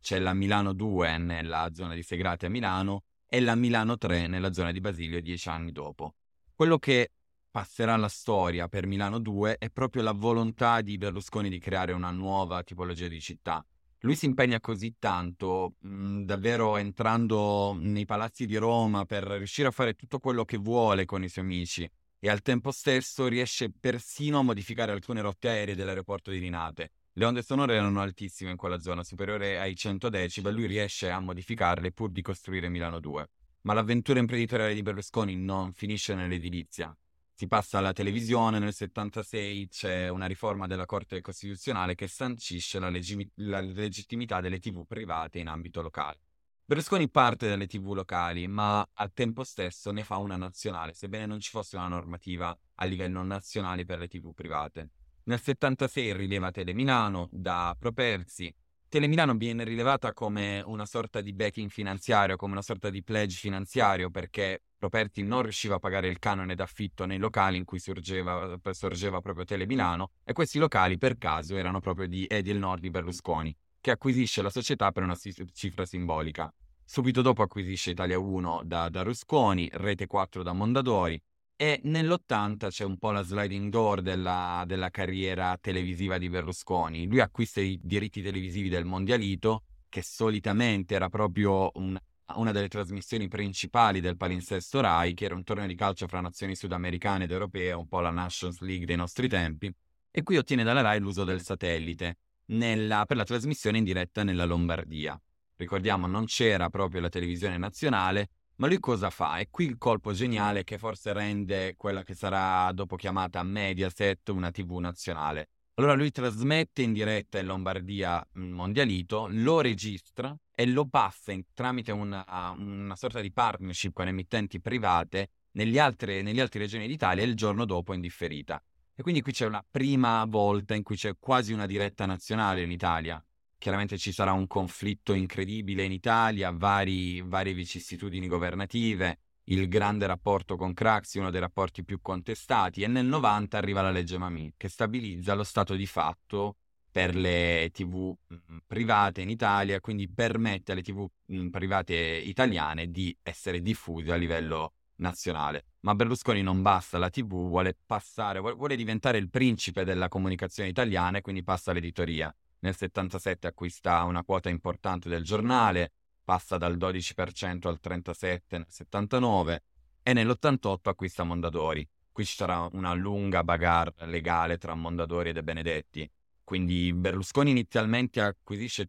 C'è 0.00 0.18
la 0.18 0.34
Milano 0.34 0.72
2 0.72 1.18
nella 1.18 1.70
zona 1.72 1.94
di 1.94 2.02
Segrate 2.02 2.46
a 2.46 2.48
Milano 2.48 3.04
e 3.28 3.38
la 3.38 3.54
Milano 3.54 3.96
3 3.96 4.26
nella 4.26 4.52
zona 4.52 4.72
di 4.72 4.80
Basilio 4.80 5.22
dieci 5.22 5.48
anni 5.48 5.70
dopo. 5.70 6.16
Quello 6.52 6.76
che 6.80 7.12
passerà 7.48 7.94
alla 7.94 8.08
storia 8.08 8.66
per 8.66 8.88
Milano 8.88 9.20
2 9.20 9.58
è 9.58 9.70
proprio 9.70 10.02
la 10.02 10.10
volontà 10.10 10.80
di 10.80 10.98
Berlusconi 10.98 11.48
di 11.48 11.60
creare 11.60 11.92
una 11.92 12.10
nuova 12.10 12.64
tipologia 12.64 13.06
di 13.06 13.20
città 13.20 13.64
lui 14.04 14.16
si 14.16 14.26
impegna 14.26 14.60
così 14.60 14.96
tanto, 14.98 15.76
mh, 15.80 15.88
mhmm, 15.88 16.24
davvero 16.24 16.76
entrando 16.76 17.74
nei 17.78 18.04
palazzi 18.04 18.46
di 18.46 18.56
Roma 18.56 19.04
per 19.06 19.24
riuscire 19.24 19.68
a 19.68 19.70
fare 19.70 19.94
tutto 19.94 20.18
quello 20.18 20.44
che 20.44 20.58
vuole 20.58 21.06
con 21.06 21.22
i 21.24 21.28
suoi 21.28 21.44
amici 21.44 21.90
e 22.18 22.28
al 22.28 22.42
tempo 22.42 22.70
stesso 22.70 23.26
riesce 23.26 23.70
persino 23.70 24.38
a 24.38 24.42
modificare 24.42 24.92
alcune 24.92 25.20
rotte 25.22 25.48
aeree 25.48 25.74
dell'aeroporto 25.74 26.30
di 26.30 26.38
Linate. 26.38 26.92
Le 27.14 27.24
onde 27.24 27.42
sonore 27.42 27.76
erano 27.76 28.00
altissime 28.00 28.50
in 28.50 28.56
quella 28.56 28.78
zona, 28.78 29.02
superiore 29.02 29.58
ai 29.58 29.74
100 29.74 30.08
decibel, 30.08 30.54
lui 30.54 30.66
riesce 30.66 31.10
a 31.10 31.20
modificarle 31.20 31.92
pur 31.92 32.10
di 32.10 32.22
costruire 32.22 32.68
Milano 32.68 33.00
2. 33.00 33.28
Ma 33.62 33.72
l'avventura 33.72 34.18
imprenditoriale 34.18 34.74
di 34.74 34.82
Berlusconi 34.82 35.36
non 35.36 35.72
finisce 35.72 36.14
nell'edilizia 36.14 36.94
si 37.36 37.48
passa 37.48 37.78
alla 37.78 37.92
televisione, 37.92 38.60
nel 38.60 38.72
76 38.72 39.68
c'è 39.68 40.08
una 40.08 40.26
riforma 40.26 40.68
della 40.68 40.86
Corte 40.86 41.20
Costituzionale 41.20 41.96
che 41.96 42.06
sancisce 42.06 42.78
la, 42.78 42.88
leggi- 42.88 43.28
la 43.36 43.60
legittimità 43.60 44.40
delle 44.40 44.60
tv 44.60 44.86
private 44.86 45.40
in 45.40 45.48
ambito 45.48 45.82
locale. 45.82 46.20
Berlusconi 46.64 47.10
parte 47.10 47.48
dalle 47.48 47.66
tv 47.66 47.92
locali, 47.92 48.46
ma 48.46 48.88
al 48.94 49.12
tempo 49.12 49.42
stesso 49.42 49.90
ne 49.90 50.04
fa 50.04 50.16
una 50.18 50.36
nazionale, 50.36 50.94
sebbene 50.94 51.26
non 51.26 51.40
ci 51.40 51.50
fosse 51.50 51.76
una 51.76 51.88
normativa 51.88 52.56
a 52.76 52.84
livello 52.84 53.22
nazionale 53.24 53.84
per 53.84 53.98
le 53.98 54.06
tv 54.06 54.32
private. 54.32 54.90
Nel 55.24 55.40
76 55.40 56.12
rileva 56.12 56.52
Telemilano 56.52 57.28
da 57.32 57.74
Properzi. 57.78 58.54
Telemilano 58.94 59.34
viene 59.34 59.64
rilevata 59.64 60.12
come 60.12 60.62
una 60.64 60.86
sorta 60.86 61.20
di 61.20 61.32
backing 61.32 61.68
finanziario, 61.68 62.36
come 62.36 62.52
una 62.52 62.62
sorta 62.62 62.90
di 62.90 63.02
pledge 63.02 63.36
finanziario, 63.36 64.08
perché 64.08 64.62
Properti 64.78 65.24
non 65.24 65.42
riusciva 65.42 65.74
a 65.74 65.78
pagare 65.80 66.06
il 66.06 66.20
canone 66.20 66.54
d'affitto 66.54 67.04
nei 67.04 67.18
locali 67.18 67.56
in 67.56 67.64
cui 67.64 67.80
sorgeva, 67.80 68.56
sorgeva 68.70 69.20
proprio 69.20 69.44
Telemilano 69.44 70.10
e 70.22 70.32
questi 70.32 70.60
locali 70.60 70.96
per 70.96 71.18
caso 71.18 71.56
erano 71.56 71.80
proprio 71.80 72.06
di 72.06 72.24
Edil 72.28 72.58
Nord 72.58 72.82
di 72.82 72.90
Berlusconi, 72.90 73.52
che 73.80 73.90
acquisisce 73.90 74.42
la 74.42 74.50
società 74.50 74.92
per 74.92 75.02
una 75.02 75.18
cifra 75.52 75.84
simbolica. 75.84 76.54
Subito 76.84 77.20
dopo 77.20 77.42
acquisisce 77.42 77.90
Italia 77.90 78.20
1 78.20 78.62
da, 78.64 78.88
da 78.90 79.02
Rusconi, 79.02 79.68
Rete 79.72 80.06
4 80.06 80.44
da 80.44 80.52
Mondadori 80.52 81.20
e 81.56 81.80
nell'80 81.84 82.68
c'è 82.68 82.84
un 82.84 82.98
po' 82.98 83.10
la 83.10 83.22
sliding 83.22 83.70
door 83.70 84.02
della, 84.02 84.64
della 84.66 84.90
carriera 84.90 85.56
televisiva 85.60 86.18
di 86.18 86.28
Berlusconi. 86.28 87.06
Lui 87.06 87.20
acquista 87.20 87.60
i 87.60 87.78
diritti 87.82 88.22
televisivi 88.22 88.68
del 88.68 88.84
Mondialito, 88.84 89.64
che 89.88 90.02
solitamente 90.02 90.94
era 90.94 91.08
proprio 91.08 91.70
un 91.74 91.98
una 92.32 92.52
delle 92.52 92.68
trasmissioni 92.68 93.28
principali 93.28 94.00
del 94.00 94.16
palinsesto 94.16 94.80
Rai, 94.80 95.14
che 95.14 95.26
era 95.26 95.34
un 95.34 95.44
torneo 95.44 95.66
di 95.66 95.74
calcio 95.74 96.06
fra 96.06 96.20
nazioni 96.20 96.56
sudamericane 96.56 97.24
ed 97.24 97.30
europee, 97.30 97.72
un 97.72 97.86
po' 97.86 98.00
la 98.00 98.10
Nations 98.10 98.60
League 98.60 98.86
dei 98.86 98.96
nostri 98.96 99.28
tempi, 99.28 99.72
e 100.10 100.22
qui 100.22 100.36
ottiene 100.36 100.64
dalla 100.64 100.80
Rai 100.80 101.00
l'uso 101.00 101.24
del 101.24 101.42
satellite 101.42 102.18
nella, 102.46 103.04
per 103.04 103.16
la 103.16 103.24
trasmissione 103.24 103.78
in 103.78 103.84
diretta 103.84 104.22
nella 104.22 104.44
Lombardia. 104.44 105.20
Ricordiamo, 105.56 106.06
non 106.06 106.24
c'era 106.24 106.70
proprio 106.70 107.00
la 107.00 107.08
televisione 107.08 107.58
nazionale, 107.58 108.28
ma 108.56 108.66
lui 108.66 108.78
cosa 108.78 109.10
fa? 109.10 109.38
E 109.38 109.48
qui 109.50 109.66
il 109.66 109.78
colpo 109.78 110.12
geniale 110.12 110.64
che 110.64 110.78
forse 110.78 111.12
rende 111.12 111.74
quella 111.76 112.02
che 112.02 112.14
sarà 112.14 112.70
dopo 112.72 112.96
chiamata 112.96 113.42
Mediaset 113.42 114.28
una 114.28 114.50
TV 114.50 114.78
nazionale. 114.78 115.48
Allora 115.76 115.94
lui 115.94 116.12
trasmette 116.12 116.82
in 116.82 116.92
diretta 116.92 117.40
in 117.40 117.46
Lombardia 117.46 118.24
Mondialito, 118.34 119.26
lo 119.28 119.60
registra 119.60 120.36
e 120.54 120.66
lo 120.66 120.86
passa 120.86 121.32
in, 121.32 121.42
tramite 121.52 121.90
una, 121.90 122.24
una, 122.56 122.94
sorta 122.94 123.20
di 123.20 123.32
partnership 123.32 123.92
con 123.92 124.06
emittenti 124.06 124.60
private 124.60 125.30
negli 125.52 125.78
altri, 125.78 126.22
negli 126.22 126.38
altri 126.38 126.60
regioni 126.60 126.86
d'Italia 126.86 127.24
il 127.24 127.34
giorno 127.34 127.64
dopo 127.64 127.92
in 127.92 128.00
differita. 128.00 128.62
E 128.94 129.02
quindi 129.02 129.20
qui 129.20 129.32
c'è 129.32 129.46
una 129.46 129.64
prima 129.68 130.24
volta 130.26 130.76
in 130.76 130.84
cui 130.84 130.94
c'è 130.94 131.16
quasi 131.18 131.52
una 131.52 131.66
diretta 131.66 132.06
nazionale 132.06 132.62
in 132.62 132.70
Italia. 132.70 133.20
Chiaramente 133.64 133.96
ci 133.96 134.12
sarà 134.12 134.32
un 134.32 134.46
conflitto 134.46 135.14
incredibile 135.14 135.84
in 135.84 135.92
Italia, 135.92 136.50
vari, 136.50 137.22
varie 137.22 137.54
vicissitudini 137.54 138.26
governative, 138.26 139.20
il 139.44 139.68
grande 139.68 140.06
rapporto 140.06 140.56
con 140.58 140.74
Craxi, 140.74 141.18
uno 141.18 141.30
dei 141.30 141.40
rapporti 141.40 141.82
più 141.82 142.02
contestati, 142.02 142.82
e 142.82 142.88
nel 142.88 143.06
90 143.06 143.56
arriva 143.56 143.80
la 143.80 143.90
legge 143.90 144.18
Mamì, 144.18 144.52
che 144.58 144.68
stabilizza 144.68 145.32
lo 145.32 145.44
stato 145.44 145.76
di 145.76 145.86
fatto 145.86 146.56
per 146.90 147.14
le 147.16 147.70
tv 147.72 148.14
mh, 148.26 148.36
private 148.66 149.22
in 149.22 149.30
Italia, 149.30 149.80
quindi 149.80 150.10
permette 150.10 150.72
alle 150.72 150.82
tv 150.82 151.08
mh, 151.24 151.48
private 151.48 151.94
italiane 151.94 152.90
di 152.90 153.16
essere 153.22 153.62
diffuse 153.62 154.12
a 154.12 154.16
livello 154.16 154.74
nazionale. 154.96 155.68
Ma 155.80 155.94
Berlusconi 155.94 156.42
non 156.42 156.60
basta 156.60 156.98
la 156.98 157.08
tv, 157.08 157.48
vuole 157.48 157.74
passare, 157.86 158.40
vuole 158.40 158.76
diventare 158.76 159.16
il 159.16 159.30
principe 159.30 159.84
della 159.84 160.08
comunicazione 160.08 160.68
italiana 160.68 161.16
e 161.16 161.22
quindi 161.22 161.42
passa 161.42 161.70
all'editoria. 161.70 162.30
Nel 162.64 162.74
77 162.74 163.46
acquista 163.46 164.02
una 164.04 164.24
quota 164.24 164.48
importante 164.48 165.10
del 165.10 165.22
giornale, 165.22 165.92
passa 166.24 166.56
dal 166.56 166.78
12% 166.78 167.68
al 167.68 167.78
37% 167.78 168.40
nel 168.48 168.64
79 168.66 169.62
e 170.02 170.14
nell'88 170.14 170.76
acquista 170.84 171.24
Mondadori. 171.24 171.86
Qui 172.10 172.24
ci 172.24 172.36
sarà 172.36 172.66
una 172.72 172.94
lunga 172.94 173.44
bagarre 173.44 174.06
legale 174.06 174.56
tra 174.56 174.74
Mondadori 174.74 175.28
e 175.28 175.32
De 175.34 175.42
Benedetti. 175.42 176.10
Quindi 176.42 176.90
Berlusconi 176.94 177.50
inizialmente 177.50 178.22
acquisisce 178.22 178.88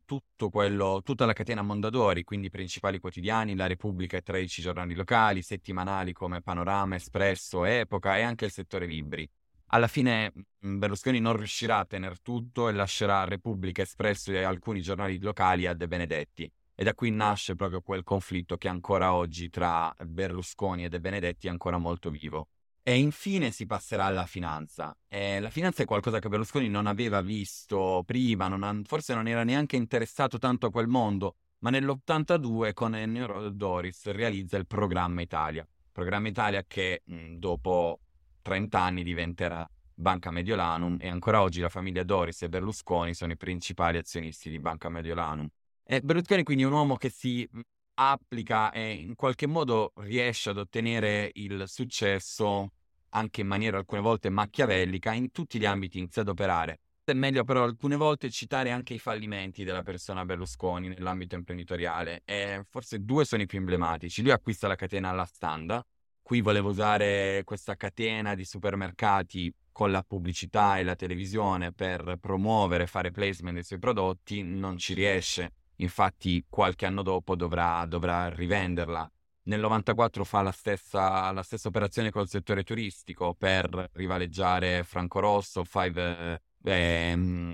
quello, 0.49 1.01
tutta 1.03 1.25
la 1.25 1.33
catena 1.33 1.61
Mondadori, 1.61 2.23
quindi 2.23 2.47
i 2.47 2.51
principali 2.51 2.99
quotidiani, 2.99 3.57
La 3.57 3.67
Repubblica 3.67 4.15
e 4.15 4.21
13 4.21 4.61
giornali 4.61 4.95
locali, 4.95 5.41
settimanali 5.41 6.13
come 6.13 6.41
Panorama, 6.41 6.95
Espresso, 6.95 7.65
Epoca 7.65 8.17
e 8.17 8.21
anche 8.21 8.45
il 8.45 8.51
settore 8.51 8.85
libri. 8.85 9.29
Alla 9.69 9.87
fine 9.87 10.31
Berlusconi 10.59 11.19
non 11.19 11.35
riuscirà 11.35 11.79
a 11.79 11.85
tenere 11.85 12.15
tutto 12.21 12.69
e 12.69 12.71
lascerà 12.71 13.23
Repubblica, 13.25 13.81
Espresso 13.81 14.31
e 14.31 14.43
alcuni 14.43 14.81
giornali 14.81 15.19
locali 15.19 15.65
a 15.65 15.73
De 15.73 15.87
Benedetti. 15.87 16.51
E 16.75 16.83
da 16.83 16.93
qui 16.93 17.09
nasce 17.09 17.55
proprio 17.55 17.81
quel 17.81 18.03
conflitto 18.03 18.57
che 18.57 18.67
ancora 18.67 19.13
oggi 19.13 19.49
tra 19.49 19.93
Berlusconi 20.05 20.83
e 20.83 20.89
De 20.89 20.99
Benedetti 20.99 21.47
è 21.47 21.49
ancora 21.49 21.77
molto 21.77 22.09
vivo. 22.09 22.49
E 22.83 22.99
infine 22.99 23.49
si 23.49 23.65
passerà 23.65 24.05
alla 24.05 24.27
finanza. 24.27 24.95
E 25.07 25.39
la 25.39 25.49
finanza 25.49 25.81
è 25.81 25.85
qualcosa 25.85 26.19
che 26.19 26.29
Berlusconi 26.29 26.69
non 26.69 26.85
aveva 26.85 27.21
visto 27.21 28.03
prima, 28.05 28.47
non 28.47 28.61
ha, 28.61 28.79
forse 28.83 29.15
non 29.15 29.27
era 29.27 29.43
neanche 29.43 29.75
interessato 29.75 30.37
tanto 30.37 30.67
a 30.67 30.71
quel 30.71 30.87
mondo, 30.87 31.37
ma 31.59 31.71
nell'82 31.71 32.73
con 32.73 32.93
Ennio 32.93 33.49
Doris 33.49 34.05
realizza 34.11 34.57
il 34.57 34.67
Programma 34.67 35.21
Italia. 35.21 35.67
Programma 35.91 36.27
Italia 36.27 36.63
che 36.67 37.01
mh, 37.05 37.37
dopo 37.37 38.01
30 38.45 38.79
anni 38.79 39.03
diventerà 39.03 39.67
Banca 39.91 40.29
Mediolanum 40.29 40.97
e 40.99 41.07
ancora 41.07 41.41
oggi 41.41 41.61
la 41.61 41.69
famiglia 41.69 42.03
Doris 42.03 42.43
e 42.43 42.49
Berlusconi 42.49 43.15
sono 43.15 43.31
i 43.31 43.37
principali 43.37 43.97
azionisti 43.97 44.51
di 44.51 44.59
Banca 44.59 44.87
Mediolanum. 44.87 45.47
E 45.83 46.01
Berlusconi 46.01 46.43
quindi 46.43 46.61
è 46.61 46.67
un 46.67 46.73
uomo 46.73 46.95
che 46.95 47.09
si 47.09 47.49
applica 47.95 48.71
e 48.71 48.91
in 48.91 49.15
qualche 49.15 49.47
modo 49.47 49.93
riesce 49.95 50.51
ad 50.51 50.59
ottenere 50.59 51.31
il 51.33 51.63
successo 51.65 52.73
anche 53.09 53.41
in 53.41 53.47
maniera 53.47 53.77
alcune 53.77 54.01
volte 54.01 54.29
macchiavellica 54.29 55.11
in 55.11 55.31
tutti 55.31 55.57
gli 55.57 55.65
ambiti 55.65 55.97
inizia 55.97 56.21
ad 56.21 56.27
operare. 56.27 56.81
È 57.03 57.13
meglio 57.13 57.43
però 57.43 57.63
alcune 57.63 57.95
volte 57.95 58.29
citare 58.29 58.69
anche 58.69 58.93
i 58.93 58.99
fallimenti 58.99 59.63
della 59.63 59.81
persona 59.81 60.23
Berlusconi 60.23 60.89
nell'ambito 60.89 61.33
imprenditoriale 61.33 62.21
e 62.25 62.63
forse 62.69 63.03
due 63.03 63.25
sono 63.25 63.41
i 63.41 63.47
più 63.47 63.57
emblematici. 63.57 64.21
Lui 64.21 64.31
acquista 64.31 64.67
la 64.67 64.75
catena 64.75 65.09
alla 65.09 65.25
Standa, 65.25 65.83
qui 66.25 66.41
voleva 66.41 66.69
usare 66.69 67.43
questa 67.45 67.75
catena 67.75 68.33
di 68.33 68.45
supermercati 68.45 69.53
con 69.71 69.91
la 69.91 70.01
pubblicità 70.01 70.79
e 70.79 70.83
la 70.83 70.95
televisione 70.95 71.71
per 71.71 72.17
promuovere, 72.19 72.87
fare 72.87 73.11
placement 73.11 73.53
dei 73.53 73.63
suoi 73.63 73.77
prodotti, 73.77 74.41
non 74.41 74.75
ci 74.79 74.95
riesce 74.95 75.51
infatti 75.75 76.43
qualche 76.49 76.87
anno 76.87 77.03
dopo 77.03 77.35
dovrà, 77.35 77.85
dovrà 77.85 78.29
rivenderla. 78.29 79.07
Nel 79.43 79.59
94 79.59 80.23
fa 80.23 80.41
la 80.41 80.51
stessa, 80.51 81.31
la 81.31 81.43
stessa, 81.43 81.67
operazione 81.67 82.09
col 82.09 82.27
settore 82.27 82.63
turistico 82.63 83.35
per 83.37 83.91
rivaleggiare 83.93 84.83
Franco 84.83 85.19
Rosso, 85.19 85.63
Five, 85.63 86.41
eh, 86.63 86.71
ehm, 86.71 87.53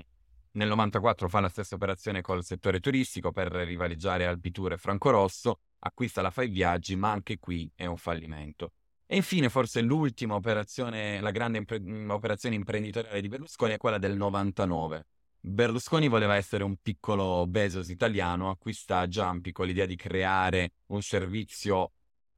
nel 0.52 0.68
94 0.68 1.28
fa 1.28 1.40
la 1.40 1.48
stessa 1.48 1.74
operazione 1.74 2.20
col 2.20 2.44
settore 2.44 2.80
turistico 2.80 3.32
per 3.32 3.52
rivaleggiare 3.52 4.26
Alpiture 4.26 4.74
e 4.74 4.78
Franco 4.78 5.10
Rosso, 5.10 5.60
acquista 5.80 6.22
la 6.22 6.30
Five 6.30 6.48
Viaggi, 6.48 6.96
ma 6.96 7.10
anche 7.10 7.38
qui 7.38 7.70
è 7.74 7.86
un 7.86 7.96
fallimento. 7.96 8.72
E 9.06 9.16
infine, 9.16 9.48
forse 9.48 9.80
l'ultima 9.80 10.34
operazione, 10.34 11.20
la 11.20 11.30
grande 11.30 11.58
impre- 11.58 11.82
operazione 12.08 12.54
imprenditoriale 12.54 13.20
di 13.20 13.28
Berlusconi 13.28 13.74
è 13.74 13.76
quella 13.76 13.98
del 13.98 14.16
99 14.16 15.06
Berlusconi 15.44 16.06
voleva 16.06 16.36
essere 16.36 16.62
un 16.62 16.76
piccolo 16.80 17.48
Bezos 17.48 17.88
italiano, 17.88 18.48
acquista 18.48 19.04
Jumpy 19.08 19.50
con 19.50 19.66
l'idea 19.66 19.86
di 19.86 19.96
creare 19.96 20.74
un 20.86 21.02
servizio 21.02 21.90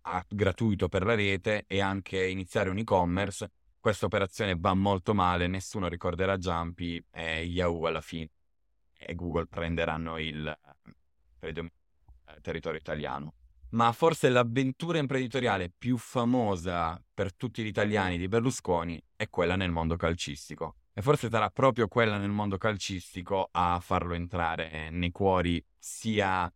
a, 0.03 0.25
gratuito 0.27 0.89
per 0.89 1.05
la 1.05 1.15
rete 1.15 1.65
e 1.67 1.81
anche 1.81 2.27
iniziare 2.27 2.71
un 2.71 2.79
e-commerce. 2.79 3.51
Questa 3.85 4.07
operazione 4.07 4.57
va 4.57 4.73
molto 4.73 5.13
male, 5.13 5.47
nessuno 5.47 5.89
ricorderà 5.89 6.39
Jumpy 6.39 7.05
e 7.11 7.45
Yahoo 7.45 7.87
alla 7.87 8.01
fine 8.01 8.31
e 8.97 9.15
Google 9.15 9.45
prenderanno 9.45 10.19
il 10.19 10.59
territorio 12.41 12.79
italiano. 12.79 13.35
Ma 13.73 13.93
forse 13.93 14.31
l'avventura 14.31 14.97
imprenditoriale 14.97 15.71
più 15.77 15.99
famosa 15.99 16.99
per 17.13 17.35
tutti 17.35 17.63
gli 17.63 17.67
italiani 17.67 18.17
di 18.17 18.27
Berlusconi 18.27 18.99
è 19.17 19.29
quella 19.29 19.55
nel 19.55 19.71
mondo 19.71 19.97
calcistico. 19.97 20.77
E 20.95 21.03
forse 21.03 21.29
sarà 21.29 21.51
proprio 21.51 21.87
quella 21.87 22.17
nel 22.17 22.31
mondo 22.31 22.57
calcistico 22.57 23.51
a 23.53 23.79
farlo 23.81 24.15
entrare 24.15 24.89
nei 24.89 25.11
cuori 25.11 25.63
sia 25.79 26.51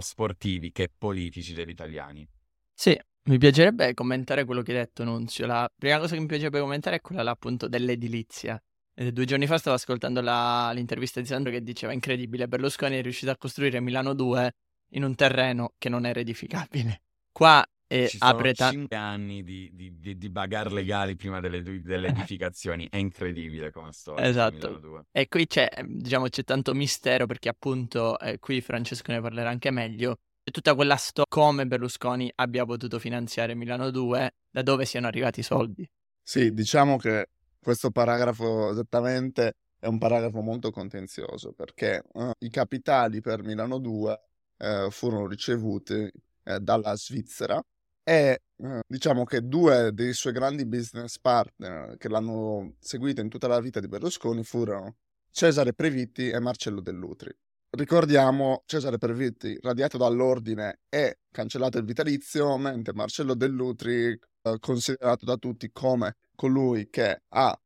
sportivi 0.00 0.72
che 0.72 0.92
politici 0.94 1.54
degli 1.54 1.70
italiani. 1.70 2.28
Sì, 2.74 3.00
mi 3.26 3.38
piacerebbe 3.38 3.94
commentare 3.94 4.44
quello 4.44 4.62
che 4.62 4.72
hai 4.72 4.78
detto, 4.78 5.04
Nunzio. 5.04 5.46
La 5.46 5.70
prima 5.74 5.98
cosa 5.98 6.14
che 6.14 6.20
mi 6.20 6.26
piacerebbe 6.26 6.60
commentare 6.60 6.96
è 6.96 7.00
quella 7.00 7.30
appunto 7.30 7.68
dell'edilizia. 7.68 8.60
E 8.94 9.12
due 9.12 9.24
giorni 9.24 9.46
fa 9.46 9.58
stavo 9.58 9.76
ascoltando 9.76 10.20
la, 10.20 10.70
l'intervista 10.72 11.20
di 11.20 11.26
Sandro 11.26 11.52
che 11.52 11.62
diceva 11.62 11.92
incredibile, 11.92 12.48
Berlusconi 12.48 12.96
è 12.96 13.02
riuscito 13.02 13.30
a 13.30 13.36
costruire 13.36 13.80
Milano 13.80 14.14
2 14.14 14.52
in 14.90 15.04
un 15.04 15.14
terreno 15.14 15.74
che 15.76 15.88
non 15.88 16.06
era 16.06 16.20
edificabile. 16.20 17.02
Qua 17.30 17.64
e 17.88 18.08
Ci 18.08 18.16
apre 18.20 18.52
sono 18.54 18.70
5 18.70 18.96
anni 18.96 19.44
di, 19.44 19.70
di, 19.72 20.00
di, 20.00 20.18
di, 20.18 20.28
bagar 20.28 20.72
legali 20.72 21.14
prima 21.14 21.38
delle, 21.38 21.62
delle 21.62 22.08
edificazioni, 22.08 22.88
è 22.90 22.96
incredibile 22.96 23.70
come 23.70 23.92
storia. 23.92 24.24
Esatto. 24.24 25.06
E 25.12 25.28
qui 25.28 25.46
c'è, 25.46 25.68
diciamo, 25.84 26.28
c'è 26.28 26.42
tanto 26.42 26.74
mistero 26.74 27.26
perché 27.26 27.48
appunto 27.48 28.18
eh, 28.18 28.38
qui 28.38 28.60
Francesco 28.60 29.12
ne 29.12 29.20
parlerà 29.20 29.50
anche 29.50 29.70
meglio. 29.70 30.18
Tutta 30.50 30.74
quella 30.74 30.96
storia 30.96 31.24
come 31.28 31.66
Berlusconi 31.66 32.30
abbia 32.36 32.64
potuto 32.64 32.98
finanziare 32.98 33.54
Milano 33.54 33.90
2, 33.90 34.34
da 34.50 34.62
dove 34.62 34.84
siano 34.84 35.06
arrivati 35.06 35.40
i 35.40 35.42
soldi. 35.42 35.88
Sì, 36.22 36.52
diciamo 36.52 36.96
che 36.96 37.28
questo 37.60 37.90
paragrafo 37.90 38.70
esattamente 38.70 39.54
è 39.78 39.86
un 39.86 39.98
paragrafo 39.98 40.40
molto 40.40 40.70
contenzioso 40.70 41.52
perché 41.52 42.02
uh, 42.12 42.30
i 42.38 42.48
capitali 42.48 43.20
per 43.20 43.42
Milano 43.42 43.78
2 43.78 44.20
uh, 44.58 44.90
furono 44.90 45.26
ricevuti 45.26 46.10
uh, 46.44 46.58
dalla 46.58 46.96
Svizzera 46.96 47.60
e 48.02 48.40
eh, 48.58 48.80
diciamo 48.86 49.24
che 49.24 49.40
due 49.40 49.90
dei 49.92 50.12
suoi 50.12 50.32
grandi 50.32 50.64
business 50.64 51.18
partner 51.18 51.96
che 51.96 52.08
l'hanno 52.08 52.76
seguita 52.78 53.20
in 53.20 53.28
tutta 53.28 53.48
la 53.48 53.60
vita 53.60 53.80
di 53.80 53.88
Berlusconi 53.88 54.44
furono 54.44 54.96
Cesare 55.30 55.74
Previtti 55.74 56.30
e 56.30 56.38
Marcello 56.38 56.80
Dell'Utri. 56.80 57.36
Ricordiamo 57.76 58.62
Cesare 58.64 58.96
Previtti 58.96 59.58
radiato 59.60 59.98
dall'ordine 59.98 60.80
e 60.88 61.18
cancellato 61.30 61.76
il 61.76 61.84
vitalizio, 61.84 62.56
mentre 62.56 62.94
Marcello 62.94 63.34
Dell'Utri 63.34 64.06
eh, 64.12 64.56
considerato 64.60 65.26
da 65.26 65.36
tutti 65.36 65.70
come 65.72 66.16
colui 66.34 66.88
che 66.88 67.24
ha 67.28 67.60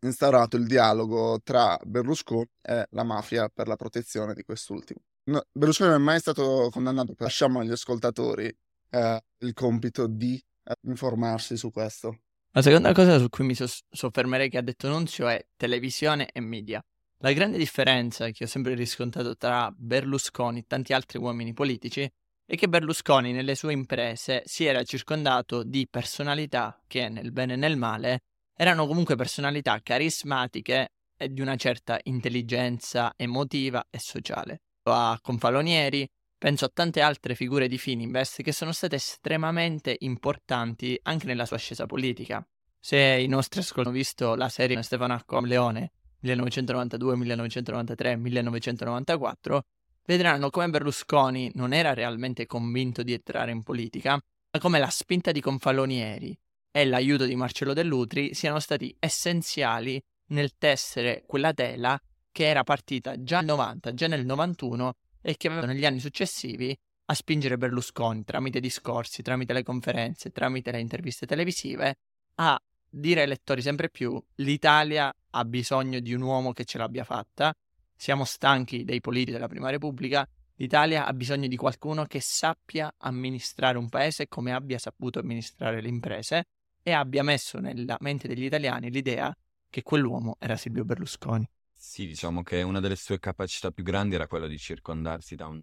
instaurato 0.00 0.56
il 0.56 0.66
dialogo 0.66 1.40
tra 1.44 1.78
Berlusconi 1.84 2.48
e 2.60 2.88
la 2.90 3.04
mafia 3.04 3.48
per 3.48 3.68
la 3.68 3.76
protezione 3.76 4.34
di 4.34 4.42
quest'ultimo. 4.42 4.98
No, 5.26 5.44
Berlusconi 5.52 5.90
non 5.90 6.00
è 6.00 6.02
mai 6.02 6.18
stato 6.18 6.68
condannato, 6.72 7.14
lasciamo 7.16 7.60
agli 7.60 7.70
ascoltatori 7.70 8.52
eh, 8.90 9.20
il 9.38 9.52
compito 9.52 10.08
di 10.08 10.44
eh, 10.64 10.74
informarsi 10.88 11.56
su 11.56 11.70
questo. 11.70 12.18
La 12.50 12.62
seconda 12.62 12.92
cosa 12.92 13.16
su 13.20 13.28
cui 13.28 13.44
mi 13.44 13.54
so- 13.54 13.66
soffermerei 13.90 14.50
che 14.50 14.58
ha 14.58 14.62
detto 14.62 14.88
Nunzio 14.88 15.28
è 15.28 15.46
televisione 15.54 16.30
e 16.32 16.40
media. 16.40 16.84
La 17.20 17.32
grande 17.32 17.56
differenza 17.58 18.28
che 18.30 18.44
ho 18.44 18.46
sempre 18.46 18.74
riscontrato 18.74 19.36
tra 19.36 19.72
Berlusconi 19.74 20.60
e 20.60 20.64
tanti 20.66 20.92
altri 20.92 21.18
uomini 21.18 21.54
politici 21.54 22.08
è 22.44 22.54
che 22.56 22.68
Berlusconi 22.68 23.32
nelle 23.32 23.54
sue 23.54 23.72
imprese 23.72 24.42
si 24.44 24.64
era 24.64 24.84
circondato 24.84 25.62
di 25.62 25.88
personalità 25.88 26.80
che 26.86 27.08
nel 27.08 27.32
bene 27.32 27.54
e 27.54 27.56
nel 27.56 27.76
male 27.76 28.20
erano 28.54 28.86
comunque 28.86 29.16
personalità 29.16 29.80
carismatiche 29.82 30.88
e 31.16 31.32
di 31.32 31.40
una 31.40 31.56
certa 31.56 31.98
intelligenza 32.04 33.12
emotiva 33.16 33.86
e 33.90 33.98
sociale. 33.98 34.60
A 34.84 35.18
Confalonieri, 35.20 36.06
Penso 36.38 36.66
a 36.66 36.70
tante 36.72 37.00
altre 37.00 37.34
figure 37.34 37.66
di 37.66 37.78
Fininvest 37.78 38.42
che 38.42 38.52
sono 38.52 38.70
state 38.72 38.96
estremamente 38.96 39.96
importanti 40.00 40.98
anche 41.04 41.24
nella 41.24 41.46
sua 41.46 41.56
ascesa 41.56 41.86
politica. 41.86 42.46
Se 42.78 42.98
i 42.98 43.26
nostri 43.26 43.60
ascoltatori 43.60 43.88
hanno 43.88 43.96
visto 43.96 44.34
la 44.34 44.50
serie 44.50 44.82
Stefano 44.82 45.14
Accom 45.14 45.46
Leone 45.46 45.92
1992, 46.26 47.16
1993, 47.16 48.16
1994, 48.16 49.62
vedranno 50.04 50.50
come 50.50 50.68
Berlusconi 50.68 51.50
non 51.54 51.72
era 51.72 51.94
realmente 51.94 52.46
convinto 52.46 53.02
di 53.02 53.12
entrare 53.12 53.52
in 53.52 53.62
politica, 53.62 54.12
ma 54.12 54.60
come 54.60 54.78
la 54.78 54.90
spinta 54.90 55.32
di 55.32 55.40
Confalonieri 55.40 56.36
e 56.70 56.84
l'aiuto 56.84 57.24
di 57.24 57.36
Marcello 57.36 57.72
Dell'Utri 57.72 58.34
siano 58.34 58.58
stati 58.58 58.94
essenziali 58.98 60.02
nel 60.28 60.56
tessere 60.58 61.24
quella 61.26 61.52
tela 61.52 62.00
che 62.32 62.46
era 62.46 62.64
partita 62.64 63.22
già 63.22 63.38
nel 63.38 63.46
90, 63.46 63.94
già 63.94 64.06
nel 64.08 64.26
91 64.26 64.94
e 65.22 65.36
che 65.36 65.46
avevano 65.46 65.72
negli 65.72 65.86
anni 65.86 66.00
successivi 66.00 66.76
a 67.08 67.14
spingere 67.14 67.56
Berlusconi 67.56 68.24
tramite 68.24 68.58
discorsi, 68.58 69.22
tramite 69.22 69.52
le 69.52 69.62
conferenze, 69.62 70.30
tramite 70.30 70.72
le 70.72 70.80
interviste 70.80 71.24
televisive 71.24 71.98
a 72.36 72.60
dire 72.88 73.22
ai 73.22 73.28
lettori 73.28 73.62
sempre 73.62 73.90
più 73.90 74.20
l'Italia 74.36 75.14
ha 75.36 75.44
bisogno 75.44 76.00
di 76.00 76.14
un 76.14 76.22
uomo 76.22 76.52
che 76.52 76.64
ce 76.64 76.78
l'abbia 76.78 77.04
fatta, 77.04 77.54
siamo 77.94 78.24
stanchi 78.24 78.84
dei 78.84 79.00
politici 79.00 79.32
della 79.32 79.48
Prima 79.48 79.68
Repubblica, 79.68 80.26
l'Italia 80.54 81.06
ha 81.06 81.12
bisogno 81.12 81.46
di 81.46 81.56
qualcuno 81.56 82.06
che 82.06 82.20
sappia 82.20 82.92
amministrare 82.98 83.76
un 83.76 83.88
paese 83.90 84.28
come 84.28 84.52
abbia 84.52 84.78
saputo 84.78 85.18
amministrare 85.18 85.82
le 85.82 85.88
imprese 85.88 86.44
e 86.82 86.92
abbia 86.92 87.22
messo 87.22 87.58
nella 87.58 87.98
mente 88.00 88.28
degli 88.28 88.44
italiani 88.44 88.90
l'idea 88.90 89.34
che 89.68 89.82
quell'uomo 89.82 90.36
era 90.38 90.56
Silvio 90.56 90.84
Berlusconi. 90.84 91.46
Sì, 91.72 92.06
diciamo 92.06 92.42
che 92.42 92.62
una 92.62 92.80
delle 92.80 92.96
sue 92.96 93.18
capacità 93.18 93.70
più 93.70 93.84
grandi 93.84 94.14
era 94.14 94.26
quella 94.26 94.46
di 94.46 94.56
circondarsi 94.56 95.34
da 95.34 95.46
un 95.46 95.60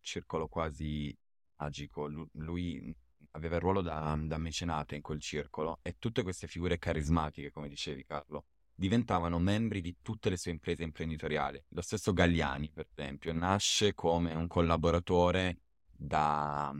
circolo 0.00 0.48
quasi 0.48 1.16
magico. 1.58 2.08
Lui 2.32 2.92
aveva 3.32 3.56
il 3.56 3.60
ruolo 3.60 3.82
da, 3.82 4.18
da 4.20 4.38
mecenate 4.38 4.96
in 4.96 5.02
quel 5.02 5.20
circolo 5.20 5.78
e 5.82 5.96
tutte 5.98 6.24
queste 6.24 6.48
figure 6.48 6.78
carismatiche, 6.78 7.52
come 7.52 7.68
dicevi 7.68 8.04
Carlo, 8.04 8.46
diventavano 8.76 9.38
membri 9.38 9.80
di 9.80 9.96
tutte 10.02 10.28
le 10.30 10.36
sue 10.36 10.52
imprese 10.52 10.84
imprenditoriali. 10.84 11.62
Lo 11.70 11.80
stesso 11.80 12.12
Galliani, 12.12 12.70
per 12.72 12.86
esempio, 12.94 13.32
nasce 13.32 13.94
come 13.94 14.34
un 14.34 14.46
collaboratore 14.46 15.58
da 15.90 16.72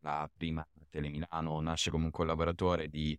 la 0.00 0.30
prima 0.34 0.66
Telemilano, 0.88 1.60
nasce 1.60 1.90
come 1.90 2.04
un 2.04 2.10
collaboratore 2.10 2.88
di 2.88 3.18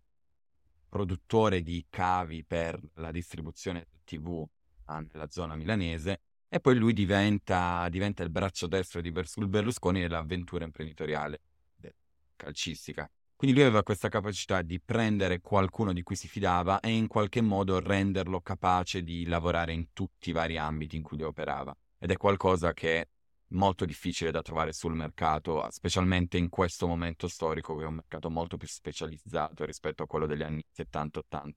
produttore 0.88 1.62
di 1.62 1.84
cavi 1.90 2.44
per 2.44 2.80
la 2.94 3.10
distribuzione 3.10 3.88
TV 4.04 4.46
nella 4.86 5.28
zona 5.28 5.54
milanese 5.54 6.22
e 6.48 6.60
poi 6.60 6.76
lui 6.76 6.94
diventa, 6.94 7.86
diventa 7.90 8.22
il 8.22 8.30
braccio 8.30 8.66
destro 8.66 9.02
di 9.02 9.10
Berlusconi 9.10 10.00
nell'avventura 10.00 10.64
imprenditoriale 10.64 11.40
calcistica. 12.36 13.10
Quindi 13.38 13.56
lui 13.56 13.66
aveva 13.66 13.84
questa 13.84 14.08
capacità 14.08 14.62
di 14.62 14.80
prendere 14.80 15.40
qualcuno 15.40 15.92
di 15.92 16.02
cui 16.02 16.16
si 16.16 16.26
fidava 16.26 16.80
e 16.80 16.90
in 16.90 17.06
qualche 17.06 17.40
modo 17.40 17.78
renderlo 17.78 18.40
capace 18.40 19.04
di 19.04 19.26
lavorare 19.26 19.72
in 19.72 19.92
tutti 19.92 20.30
i 20.30 20.32
vari 20.32 20.58
ambiti 20.58 20.96
in 20.96 21.04
cui 21.04 21.22
operava. 21.22 21.72
Ed 22.00 22.10
è 22.10 22.16
qualcosa 22.16 22.72
che 22.72 23.00
è 23.00 23.08
molto 23.50 23.84
difficile 23.84 24.32
da 24.32 24.42
trovare 24.42 24.72
sul 24.72 24.96
mercato, 24.96 25.64
specialmente 25.70 26.36
in 26.36 26.48
questo 26.48 26.88
momento 26.88 27.28
storico 27.28 27.76
che 27.76 27.84
è 27.84 27.86
un 27.86 27.94
mercato 27.94 28.28
molto 28.28 28.56
più 28.56 28.66
specializzato 28.66 29.64
rispetto 29.64 30.02
a 30.02 30.06
quello 30.08 30.26
degli 30.26 30.42
anni 30.42 30.60
70-80. 30.76 31.50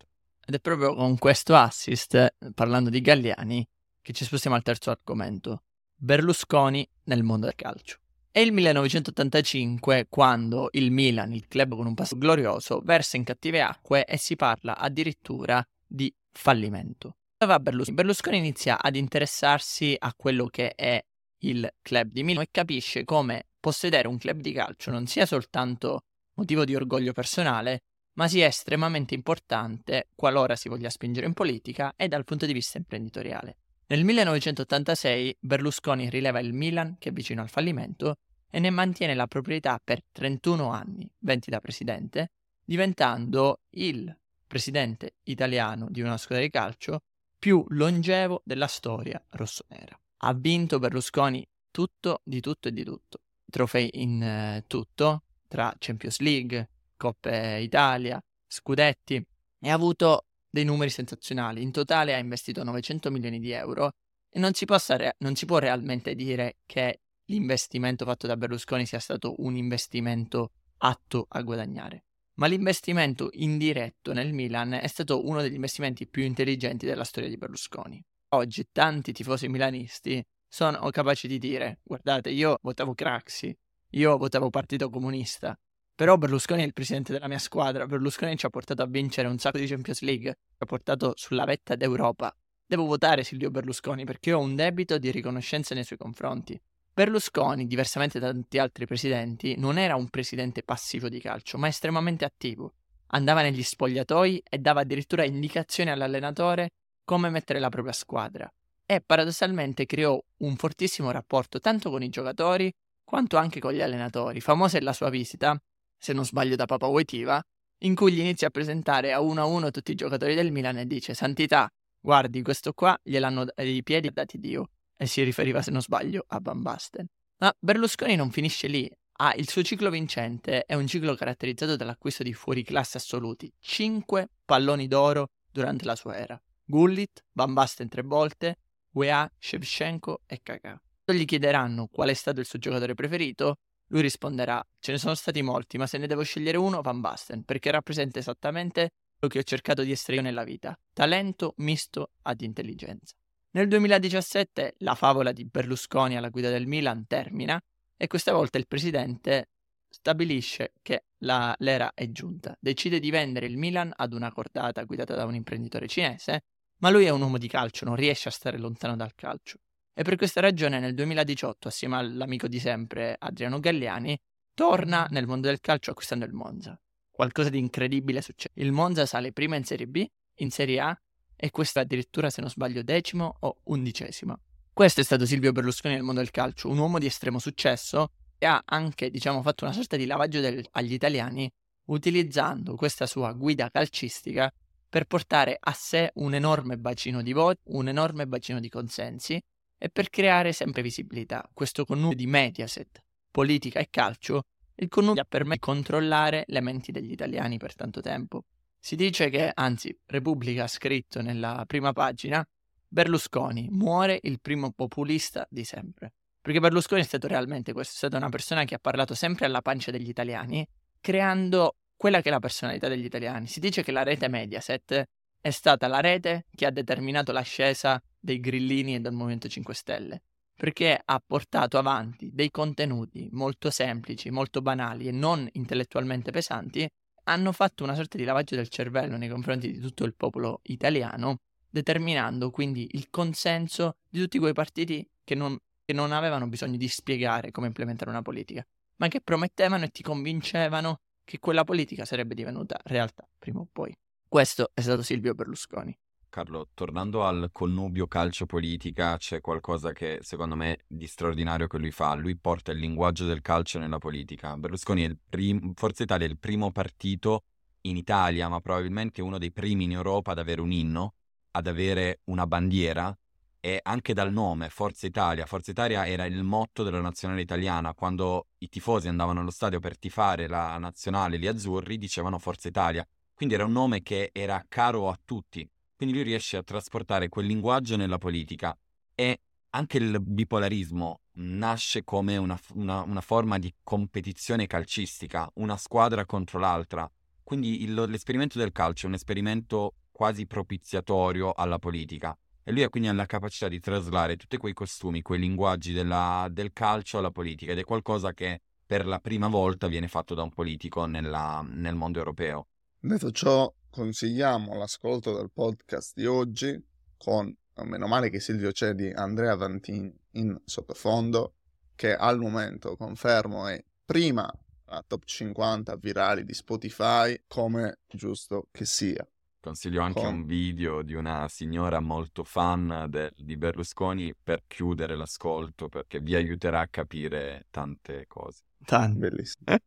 Ed 0.46 0.54
è 0.54 0.60
proprio 0.60 0.94
con 0.94 1.17
questo 1.17 1.56
assist, 1.56 2.36
parlando 2.54 2.91
di 2.91 3.02
Galliani, 3.02 3.67
che 4.04 4.13
ci 4.13 4.24
spostiamo 4.24 4.56
al 4.56 4.62
terzo 4.62 4.91
argomento. 4.91 5.63
Berlusconi 5.96 6.88
nel 7.06 7.24
mondo 7.24 7.48
del 7.48 7.56
calcio. 7.56 7.98
È 8.34 8.39
il 8.39 8.54
1985 8.54 10.08
quando 10.08 10.70
il 10.72 10.89
Milan, 10.89 11.34
il 11.34 11.50
club 11.50 11.76
con 11.76 11.86
un 11.86 11.94
passato 11.94 12.17
glorioso, 12.17 12.80
versa 12.82 13.17
in 13.17 13.26
cattive 13.26 13.62
acque 13.62 14.06
e 14.06 14.15
si 14.15 14.38
parla 14.38 14.78
addirittura 14.78 15.62
di 15.86 16.10
fallimento. 16.32 17.17
Va 17.46 17.60
Berlusconi? 17.60 17.98
Berlusconi 17.98 18.38
inizia 18.38 18.82
ad 18.82 18.96
interessarsi 18.96 19.98
a 20.00 20.13
quello 20.15 20.46
che 20.46 20.76
è 20.76 21.04
il 21.39 21.70
club 21.82 22.10
di 22.10 22.24
Milano 22.24 22.46
e 22.46 22.48
capisce 22.50 23.04
come 23.04 23.48
possedere 23.60 24.08
un 24.08 24.17
club 24.17 24.39
di 24.39 24.54
calcio 24.54 24.91
non 24.91 25.08
sia 25.08 25.26
soltanto 25.26 26.06
motivo 26.36 26.63
di 26.63 26.74
orgoglio 26.74 27.12
personale, 27.12 27.82
ma 28.13 28.30
sia 28.30 28.48
estremamente 28.48 29.13
importante 29.13 30.08
qualora 30.15 30.56
si 30.56 30.70
voglia 30.70 30.89
spingere 30.89 31.26
in 31.26 31.34
politica 31.34 31.96
e 31.98 32.08
dal 32.08 32.24
punto 32.24 32.46
di 32.46 32.54
vista 32.54 32.78
imprenditoriale. 32.78 33.58
Nel 33.91 34.06
1986 34.06 35.39
Berlusconi 35.41 36.10
rileva 36.10 36.39
il 36.39 36.54
Milan, 36.54 36.95
che 36.97 37.10
è 37.10 37.12
vicino 37.12 37.41
al 37.41 37.49
fallimento, 37.49 38.19
e 38.49 38.60
ne 38.60 38.69
mantiene 38.69 39.13
la 39.13 39.27
proprietà 39.27 39.82
per 39.84 40.01
31 40.13 40.71
anni, 40.71 41.12
20 41.19 41.49
da 41.49 41.60
presidente, 41.60 42.32
diventando 42.63 43.63
il 43.71 44.17
presidente 44.47 45.15
italiano 45.23 45.88
di 45.89 45.99
una 45.99 46.15
squadra 46.15 46.45
di 46.45 46.49
calcio 46.49 47.01
più 47.38 47.65
longevo 47.67 48.43
della 48.45 48.67
storia 48.67 49.21
rossonera. 49.32 49.99
Ha 50.19 50.34
vinto 50.36 50.80
Berlusconi 50.80 51.45
tutto, 51.69 52.21
di 52.23 52.39
tutto 52.39 52.69
e 52.69 52.71
di 52.71 52.86
tutto. 52.86 53.19
Trofei 53.45 53.89
in 53.95 54.21
uh, 54.21 54.63
tutto, 54.67 55.23
tra 55.49 55.75
Champions 55.77 56.19
League, 56.19 56.69
Coppe 56.95 57.60
Italia, 57.60 58.23
Scudetti 58.47 59.21
e 59.60 59.69
ha 59.69 59.73
avuto 59.73 60.27
dei 60.52 60.66
numeri 60.66 60.92
sensazionali. 60.92 61.62
In 61.62 61.72
totale 61.72 62.14
ha 62.14 62.20
investito 62.20 62.64
900 62.64 63.10
milioni 63.10 63.40
di 63.40 63.52
euro 63.52 63.94
e 64.30 64.40
non 64.40 64.54
si, 64.54 64.66
re- 64.68 65.16
non 65.20 65.36
si 65.36 65.46
può 65.46 65.58
realmente 65.58 66.14
dire 66.14 66.58
che 66.66 67.00
l'investimento 67.26 68.06
fatto 68.06 68.28
da 68.28 68.38
Berlusconi 68.38 68.86
sia 68.86 69.00
stato 69.00 69.36
un 69.40 69.56
investimento 69.56 70.52
atto 70.80 71.26
a 71.30 71.42
guadagnare. 71.42 72.04
Ma 72.36 72.48
l'investimento 72.48 73.30
indiretto 73.34 74.14
nel 74.14 74.34
Milan 74.34 74.74
è 74.74 74.88
stato 74.88 75.26
uno 75.26 75.42
degli 75.42 75.54
investimenti 75.54 76.08
più 76.08 76.24
intelligenti 76.24 76.86
della 76.86 77.04
storia 77.04 77.30
di 77.30 77.38
Berlusconi. 77.38 78.04
Oggi 78.30 78.70
tanti 78.72 79.12
tifosi 79.12 79.48
milanisti 79.48 80.24
sono 80.48 80.90
capaci 80.90 81.28
di 81.28 81.38
dire 81.38 81.80
guardate 81.84 82.30
io 82.30 82.58
votavo 82.62 82.94
Craxi, 82.94 83.56
io 83.92 84.18
votavo 84.18 84.50
Partito 84.50 84.90
Comunista, 84.90 85.58
però 86.02 86.18
Berlusconi 86.18 86.64
è 86.64 86.66
il 86.66 86.74
presidente 86.74 87.14
della 87.14 87.28
mia 87.28 87.38
squadra, 87.38 87.86
Berlusconi 87.86 88.36
ci 88.36 88.48
ha 88.48 88.50
portato 88.50 88.82
a 88.82 88.88
vincere 88.88 89.28
un 89.28 89.38
sacco 89.38 89.60
di 89.60 89.68
Champions 89.68 90.02
League, 90.02 90.32
ci 90.32 90.58
ha 90.58 90.66
portato 90.66 91.14
sulla 91.16 91.46
vetta 91.46 91.76
d'Europa. 91.76 92.36
Devo 92.66 92.86
votare 92.86 93.24
Silvio 93.24 93.52
Berlusconi 93.52 94.04
perché 94.04 94.34
ho 94.34 94.40
un 94.40 94.56
debito 94.56 94.98
di 94.98 95.12
riconoscenza 95.12 95.76
nei 95.76 95.84
suoi 95.84 96.00
confronti. 96.00 96.60
Berlusconi, 96.92 97.68
diversamente 97.68 98.18
da 98.18 98.32
tanti 98.32 98.58
altri 98.58 98.88
presidenti, 98.88 99.56
non 99.60 99.78
era 99.78 99.96
un 99.96 100.10
presidente 100.10 100.64
passivo 100.64 101.08
di 101.08 101.22
calcio, 101.22 101.60
ma 101.60 101.68
estremamente 101.68 102.26
attivo. 102.26 102.74
Andava 103.10 103.44
negli 103.44 103.62
spogliatoi 103.62 104.42
e 104.50 104.58
dava 104.58 104.82
addirittura 104.82 105.24
indicazioni 105.24 105.92
all'allenatore 105.92 106.72
come 107.06 107.30
mettere 107.30 107.60
la 107.60 107.70
propria 107.70 107.94
squadra. 107.94 108.52
E 108.88 109.02
paradossalmente 109.02 109.86
creò 109.86 110.20
un 110.38 110.56
fortissimo 110.56 111.12
rapporto 111.12 111.60
tanto 111.60 111.92
con 111.92 112.02
i 112.02 112.10
giocatori 112.10 112.74
quanto 113.04 113.38
anche 113.38 113.60
con 113.60 113.74
gli 113.74 113.82
allenatori. 113.82 114.42
Famosa 114.42 114.80
è 114.80 114.82
la 114.82 114.94
sua 114.94 115.12
visita, 115.12 115.62
se 116.02 116.14
non 116.14 116.26
sbaglio 116.26 116.56
da 116.56 116.66
Papa 116.66 116.88
Wojtyła, 116.88 117.40
in 117.84 117.94
cui 117.94 118.12
gli 118.12 118.20
inizia 118.20 118.48
a 118.48 118.50
presentare 118.50 119.14
a 119.14 119.22
uno 119.22 119.42
a 119.42 119.46
uno 119.46 119.70
tutti 119.70 119.92
i 119.92 119.96
giocatori 119.96 120.34
del 120.34 120.52
Milan 120.52 120.80
e 120.80 120.88
dice 120.88 121.14
Santità, 121.14 121.70
guardi 122.00 122.42
questo 122.42 122.74
qua 122.74 123.00
gliel'hanno 123.04 123.46
i 123.58 123.84
piedi 123.84 124.10
dati 124.10 124.40
Dio 124.40 124.70
e 124.98 125.06
si 125.06 125.22
riferiva 125.22 125.62
se 125.62 125.70
non 125.70 125.82
sbaglio 125.82 126.26
a 126.28 126.40
Van 126.42 126.62
Basten. 126.62 127.06
Ma 127.38 127.54
Berlusconi 127.60 128.16
non 128.16 128.32
finisce 128.32 128.68
lì, 128.68 128.90
ah, 129.18 129.34
il 129.36 129.48
suo 129.48 129.62
ciclo 129.62 129.92
vincente 129.92 130.64
è 130.64 130.74
un 130.74 130.88
ciclo 130.88 131.14
caratterizzato 131.14 131.76
dall'acquisto 131.76 132.24
di 132.24 132.34
fuoriclasse 132.34 132.98
assoluti, 132.98 133.52
5 133.60 134.30
palloni 134.44 134.88
d'oro 134.88 135.30
durante 135.52 135.86
la 135.86 135.96
sua 135.96 136.18
era. 136.18 136.42
Gullit, 136.64 137.24
Van 137.34 137.54
Basten 137.54 137.90
tre 137.90 138.02
volte, 138.02 138.58
UEA, 138.94 139.32
Shevchenko 139.38 140.22
e 140.26 140.40
Kakà. 140.42 140.82
Gli 141.06 141.26
chiederanno 141.26 141.88
qual 141.88 142.10
è 142.10 142.14
stato 142.14 142.40
il 142.40 142.46
suo 142.46 142.58
giocatore 142.58 142.94
preferito, 142.94 143.58
lui 143.91 144.01
risponderà: 144.01 144.65
Ce 144.80 144.91
ne 144.91 144.97
sono 144.97 145.15
stati 145.15 145.41
molti, 145.41 145.77
ma 145.77 145.88
se 145.88 145.97
ne 145.97 146.08
devo 146.08 146.23
scegliere 146.23 146.58
uno, 146.58 146.82
Van 146.82 146.99
Basten, 146.99 147.43
perché 147.43 147.71
rappresenta 147.71 148.19
esattamente 148.19 148.89
quello 149.17 149.34
che 149.34 149.39
ho 149.39 149.43
cercato 149.43 149.84
di 149.84 149.91
essere 149.91 150.17
io 150.17 150.23
nella 150.23 150.43
vita: 150.43 150.77
talento 150.93 151.54
misto 151.58 152.12
ad 152.23 152.41
intelligenza. 152.41 153.15
Nel 153.51 153.67
2017 153.67 154.75
la 154.80 154.95
favola 154.95 155.32
di 155.34 155.45
Berlusconi 155.45 156.15
alla 156.15 156.30
guida 156.30 156.49
del 156.49 156.67
Milan 156.67 157.06
termina 157.06 157.62
e 157.97 158.08
questa 158.08 158.32
volta 158.34 158.58
il 158.58 158.65
presidente 158.65 159.49
stabilisce 159.89 160.71
che 160.82 161.04
la, 161.19 161.54
l'era 161.60 161.93
è 161.93 162.10
giunta. 162.12 162.56
Decide 162.60 162.99
di 162.99 163.12
vendere 163.12 163.47
il 163.47 163.58
Milan 163.58 163.91
ad 163.93 164.13
una 164.13 164.32
cordata 164.32 164.84
guidata 164.84 165.15
da 165.15 165.25
un 165.25 165.36
imprenditore 165.36 165.88
cinese, 165.88 166.45
ma 166.77 166.89
lui 166.89 167.06
è 167.06 167.10
un 167.10 167.21
uomo 167.21 167.38
di 167.38 167.49
calcio, 167.49 167.84
non 167.84 167.95
riesce 167.95 168.30
a 168.30 168.32
stare 168.32 168.58
lontano 168.58 168.95
dal 168.95 169.13
calcio. 169.15 169.60
E 170.02 170.04
per 170.04 170.16
questa 170.16 170.42
ragione 170.42 170.80
nel 170.80 170.96
2018, 170.96 171.68
assieme 171.68 171.96
all'amico 171.96 172.48
di 172.48 172.58
sempre 172.58 173.16
Adriano 173.20 173.60
Galliani, 173.60 174.20
torna 174.56 175.06
nel 175.12 175.28
mondo 175.28 175.46
del 175.46 175.60
calcio 175.60 175.92
acquistando 175.92 176.26
il 176.26 176.34
Monza. 176.34 176.76
Qualcosa 177.12 177.50
di 177.50 177.60
incredibile 177.60 178.24
succede. 178.24 178.60
Il 178.62 178.72
Monza 178.72 179.06
sale 179.06 179.32
prima 179.32 179.58
in 179.58 179.64
Serie 179.64 179.86
B, 179.86 180.04
in 180.38 180.50
Serie 180.50 180.80
A 180.80 181.00
e 181.36 181.52
questo 181.52 181.78
è 181.78 181.84
addirittura, 181.84 182.32
se 182.32 182.42
non 182.42 182.50
sbaglio, 182.50 182.82
decimo 182.82 183.36
o 183.42 183.60
undicesimo. 183.66 184.40
Questo 184.74 185.02
è 185.02 185.04
stato 185.04 185.28
Silvio 185.28 185.52
Berlusconi 185.52 185.94
nel 185.94 186.02
mondo 186.02 186.22
del 186.22 186.32
calcio, 186.32 186.68
un 186.68 186.80
uomo 186.80 186.98
di 186.98 187.06
estremo 187.06 187.38
successo 187.38 188.08
e 188.40 188.48
ha 188.48 188.60
anche, 188.66 189.12
diciamo, 189.12 189.44
fatto 189.44 189.66
una 189.66 189.74
sorta 189.74 189.98
di 189.98 190.08
lavaggio 190.08 190.40
del, 190.40 190.66
agli 190.72 190.94
italiani 190.94 191.48
utilizzando 191.90 192.74
questa 192.76 193.06
sua 193.06 193.34
guida 193.34 193.70
calcistica 193.70 194.52
per 194.90 195.06
portare 195.06 195.58
a 195.60 195.74
sé 195.74 196.10
un 196.16 196.34
enorme 196.34 196.80
bacino 196.80 197.22
di 197.22 197.34
voti, 197.34 197.60
un 197.66 197.88
enorme 197.88 198.26
bacino 198.26 198.60
di 198.60 198.68
consensi 198.68 199.40
e 199.84 199.89
per 199.89 200.12
creare 200.12 200.54
sempre 200.54 200.84
visibilità. 200.84 201.50
Questo 201.52 201.86
connubio 201.86 202.15
di 202.15 202.28
Mediaset, 202.28 203.04
politica 203.32 203.80
e 203.80 203.88
calcio, 203.89 204.44
il 204.76 204.89
connubio 204.89 205.24
ha 205.24 205.26
permesso 205.28 205.56
di 205.56 205.60
controllare 205.60 206.44
le 206.48 206.62
menti 206.62 206.91
degli 206.91 207.12
italiani 207.12 207.58
per 207.58 207.74
tanto 207.74 208.00
tempo. 208.00 208.44
Si 208.80 208.96
dice 208.96 209.30
che, 209.30 209.50
anzi, 209.52 209.96
Repubblica 210.06 210.65
ha 210.65 210.67
scritto 210.67 211.24
nella 211.24 211.63
prima 211.65 211.94
pagina, 211.94 212.48
Berlusconi 212.88 213.70
muore 213.72 214.20
il 214.22 214.39
primo 214.39 214.72
populista 214.72 215.48
di 215.50 215.63
sempre. 215.63 216.13
Perché 216.39 216.60
Berlusconi 216.60 217.02
è 217.02 217.06
stato 217.06 217.26
realmente 217.26 217.74
questo, 217.74 217.94
è 217.94 217.98
stata 217.98 218.17
una 218.17 218.30
persona 218.30 218.63
che 218.65 218.76
ha 218.76 218.80
parlato 218.80 219.15
sempre 219.15 219.48
alla 219.48 219.63
pancia 219.63 219.89
degli 219.89 220.10
italiani, 220.10 220.67
creando 221.00 221.78
quella 221.96 222.22
che 222.22 222.30
è 222.30 222.32
la 222.32 222.39
personalità 222.39 222.88
degli 222.88 223.06
italiani. 223.06 223.48
Si 223.48 223.60
dice 223.60 223.82
che 223.82 223.91
la 223.91 224.04
rete 224.04 224.28
Mediaset 224.28 225.06
è 225.39 225.50
stata 225.50 225.88
la 225.88 226.02
rete 226.02 226.46
che 226.54 226.67
ha 226.67 226.72
determinato 226.72 227.32
l'ascesa 227.32 228.00
dei 228.22 228.40
grillini 228.40 228.96
e 228.96 229.00
del 229.00 229.12
Movimento 229.12 229.50
5 229.50 229.74
Stelle, 229.74 230.22
perché 230.56 231.02
ha 231.04 231.22
portato 231.26 231.78
avanti 231.78 232.30
dei 232.32 232.52
contenuti 232.52 233.28
molto 233.32 233.72
semplici, 233.72 234.30
molto 234.30 234.62
banali 234.62 235.08
e 235.08 235.12
non 235.12 235.50
intellettualmente 235.54 236.32
pesanti, 236.32 236.88
hanno 237.24 237.52
fatto 237.52 237.84
una 237.84 237.96
sorta 237.96 238.18
di 238.18 238.24
lavaggio 238.24 238.56
del 238.56 238.70
cervello 238.70 239.18
nei 239.18 239.30
confronti 239.30 239.72
di 239.72 239.80
tutto 239.80 240.04
il 240.04 240.16
popolo 240.16 240.60
italiano, 240.64 241.38
determinando 241.70 242.52
quindi 242.52 242.90
il 242.92 243.10
consenso 243.10 243.98
di 244.08 244.20
tutti 244.20 244.40
quei 244.40 244.54
partiti 244.54 245.08
che 245.24 245.36
non, 245.36 245.58
che 245.84 245.94
non 245.94 246.12
avevano 246.12 246.48
bisogno 246.48 246.78
di 246.78 246.88
spiegare 246.88 247.52
come 247.52 247.68
implementare 247.68 248.12
una 248.12 248.22
politica, 248.22 248.66
ma 248.98 249.08
che 249.08 249.22
promettevano 249.22 249.86
e 249.86 249.90
ti 249.90 250.04
convincevano 250.04 251.00
che 251.24 251.40
quella 251.40 251.64
politica 251.64 252.06
sarebbe 252.06 252.36
divenuta 252.36 252.80
realtà 252.84 253.28
prima 253.38 253.60
o 253.60 253.68
poi. 253.72 253.96
Questo 254.28 254.72
è 254.74 254.82
stato 254.82 255.02
Silvio 255.02 255.34
Berlusconi. 255.34 255.98
Carlo, 256.32 256.70
tornando 256.74 257.26
al 257.26 257.50
connubio 257.52 258.08
calcio-politica, 258.08 259.17
c'è 259.17 259.41
qualcosa 259.41 259.91
che 259.91 260.20
secondo 260.22 260.56
me 260.56 260.80
di 260.88 261.06
straordinario 261.06 261.67
che 261.67 261.78
lui 261.78 261.91
fa. 261.91 262.13
Lui 262.13 262.38
porta 262.38 262.72
il 262.72 262.80
linguaggio 262.80 263.26
del 263.26 263.41
calcio 263.41 263.80
nella 263.80 263.98
politica. 263.98 264.56
Berlusconi 264.56 265.04
è 265.04 265.08
il 265.08 265.17
primo, 265.30 265.74
Forza 265.76 266.04
Italia 266.04 266.26
è 266.26 266.30
il 266.30 266.38
primo 266.38 266.72
partito 266.72 267.44
in 267.82 267.98
Italia, 267.98 268.48
ma 268.48 268.62
probabilmente 268.62 269.22
uno 269.22 269.38
dei 269.38 269.52
primi 269.52 269.84
in 269.84 269.91
Europa 269.91 270.32
ad 270.32 270.39
avere 270.39 270.62
un 270.62 270.72
inno, 270.72 271.15
ad 271.52 271.67
avere 271.67 272.22
una 272.26 272.48
bandiera 272.48 273.13
e 273.60 273.82
anche 273.84 274.13
dal 274.13 274.32
nome 274.32 274.70
Forza 274.70 275.06
Italia. 275.06 275.46
Forza 275.46 275.72
Italia 275.72 276.08
era 276.08 276.24
il 276.24 276.44
motto 276.44 276.84
della 276.84 277.02
nazionale 277.02 277.41
italiana. 277.41 277.94
Quando 277.94 278.48
i 278.60 278.70
tifosi 278.70 279.10
andavano 279.10 279.41
allo 279.41 279.52
stadio 279.52 279.82
per 279.82 280.00
tifare 280.00 280.48
la 280.48 280.78
nazionale, 280.78 281.38
gli 281.38 281.48
azzurri, 281.48 281.98
dicevano 281.98 282.39
Forza 282.39 282.70
Italia. 282.70 283.06
Quindi 283.34 283.56
era 283.56 283.65
un 283.65 283.74
nome 283.74 284.02
che 284.02 284.30
era 284.32 284.63
caro 284.70 285.10
a 285.10 285.20
tutti 285.26 285.70
quindi 286.02 286.18
lui 286.18 286.28
riesce 286.28 286.58
a 286.58 286.64
trasportare 286.64 287.30
quel 287.30 287.46
linguaggio 287.46 287.96
nella 287.96 288.18
politica 288.18 288.76
e 289.14 289.42
anche 289.70 289.98
il 289.98 290.20
bipolarismo 290.20 291.20
nasce 291.34 292.04
come 292.04 292.38
una, 292.38 292.60
una, 292.74 293.04
una 293.04 293.22
forma 293.22 293.60
di 293.60 293.72
competizione 293.84 294.66
calcistica, 294.66 295.48
una 295.58 295.78
squadra 295.78 296.26
contro 296.26 296.58
l'altra. 296.58 297.08
Quindi 297.44 297.84
il, 297.84 297.94
l'esperimento 297.94 298.58
del 298.58 298.72
calcio 298.72 299.06
è 299.06 299.10
un 299.10 299.14
esperimento 299.14 299.94
quasi 300.10 300.48
propiziatorio 300.48 301.52
alla 301.52 301.78
politica. 301.78 302.36
E 302.64 302.72
lui 302.72 302.82
ha 302.82 302.90
quindi 302.90 303.14
la 303.14 303.28
capacità 303.28 303.68
di 303.68 303.80
traslare 303.80 304.38
tutti 304.38 304.58
quei 304.58 304.74
costumi, 304.74 305.22
quei 305.22 305.38
linguaggi 305.38 305.94
della, 305.94 306.48
del 306.50 306.74
calcio 306.74 307.20
alla 307.20 307.30
politica 307.30 307.74
ed 307.74 307.78
è 307.78 307.84
qualcosa 307.84 308.34
che 308.34 308.62
per 308.84 309.06
la 309.06 309.20
prima 309.20 309.50
volta 309.50 309.86
viene 309.86 310.08
fatto 310.08 310.34
da 310.34 310.42
un 310.42 310.50
politico 310.50 311.06
nella, 311.06 311.64
nel 311.70 311.94
mondo 311.94 312.18
europeo. 312.18 312.66
Detto 313.00 313.30
ciò, 313.30 313.72
consigliamo 313.91 314.77
l'ascolto 314.77 315.36
del 315.36 315.51
podcast 315.51 316.13
di 316.15 316.25
oggi 316.25 316.82
con, 317.17 317.54
meno 317.84 318.08
male 318.08 318.30
che 318.30 318.39
Silvio 318.39 318.71
c'è, 318.71 318.93
di 318.93 319.12
Andrea 319.12 319.56
Vantini 319.56 320.12
in 320.32 320.60
sottofondo, 320.63 321.56
che 321.95 322.15
al 322.15 322.39
momento, 322.39 322.95
confermo, 322.95 323.67
è 323.67 323.84
prima 324.04 324.51
a 324.86 325.04
top 325.06 325.23
50 325.25 325.95
virali 325.97 326.43
di 326.43 326.54
Spotify, 326.54 327.39
come 327.47 327.99
giusto 328.08 328.67
che 328.71 328.86
sia. 328.86 329.27
Consiglio 329.60 330.01
anche 330.01 330.21
con... 330.21 330.34
un 330.34 330.45
video 330.45 331.04
di 331.04 331.13
una 331.13 331.47
signora 331.47 331.99
molto 331.99 332.43
fan 332.43 333.06
de- 333.10 333.32
di 333.36 333.56
Berlusconi 333.58 334.34
per 334.34 334.63
chiudere 334.65 335.15
l'ascolto, 335.15 335.88
perché 335.88 336.19
vi 336.19 336.34
aiuterà 336.34 336.80
a 336.80 336.88
capire 336.88 337.67
tante 337.69 338.25
cose. 338.25 338.63
Tante. 338.84 339.19
Bellissimo. 339.19 339.65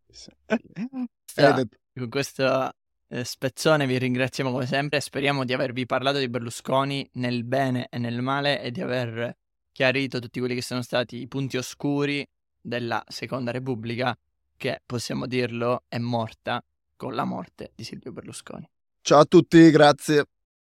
bellissimo. 0.47 1.17
Ed... 1.35 1.69
Con 1.93 2.09
questo 2.09 2.45
eh, 2.45 2.73
Spezzone 3.07 3.87
vi 3.87 3.99
ringraziamo 3.99 4.51
come 4.51 4.67
sempre 4.67 5.01
speriamo 5.01 5.45
di 5.45 5.53
avervi 5.53 5.87
parlato 5.87 6.19
di 6.19 6.29
Berlusconi 6.29 7.09
nel 7.15 7.45
bene 7.45 7.87
e 7.91 7.99
nel 7.99 8.23
male 8.23 8.61
e 8.61 8.71
di 8.71 8.81
aver 8.81 9.37
chiarito 9.71 10.19
tutti 10.19 10.39
quelli 10.39 10.55
che 10.55 10.63
sono 10.63 10.83
stati 10.83 11.21
i 11.21 11.29
punti 11.29 11.57
oscuri 11.57 12.27
della 12.61 13.05
Seconda 13.07 13.51
Repubblica 13.51 14.17
che, 14.57 14.81
possiamo 14.85 15.27
dirlo, 15.27 15.83
è 15.87 15.99
morta 15.99 16.65
con 16.97 17.15
la 17.15 17.25
morte 17.25 17.73
di 17.75 17.85
Silvio 17.85 18.13
Berlusconi. 18.13 18.69
Ciao 19.03 19.21
a 19.21 19.25
tutti, 19.27 19.71
grazie. 19.71 20.25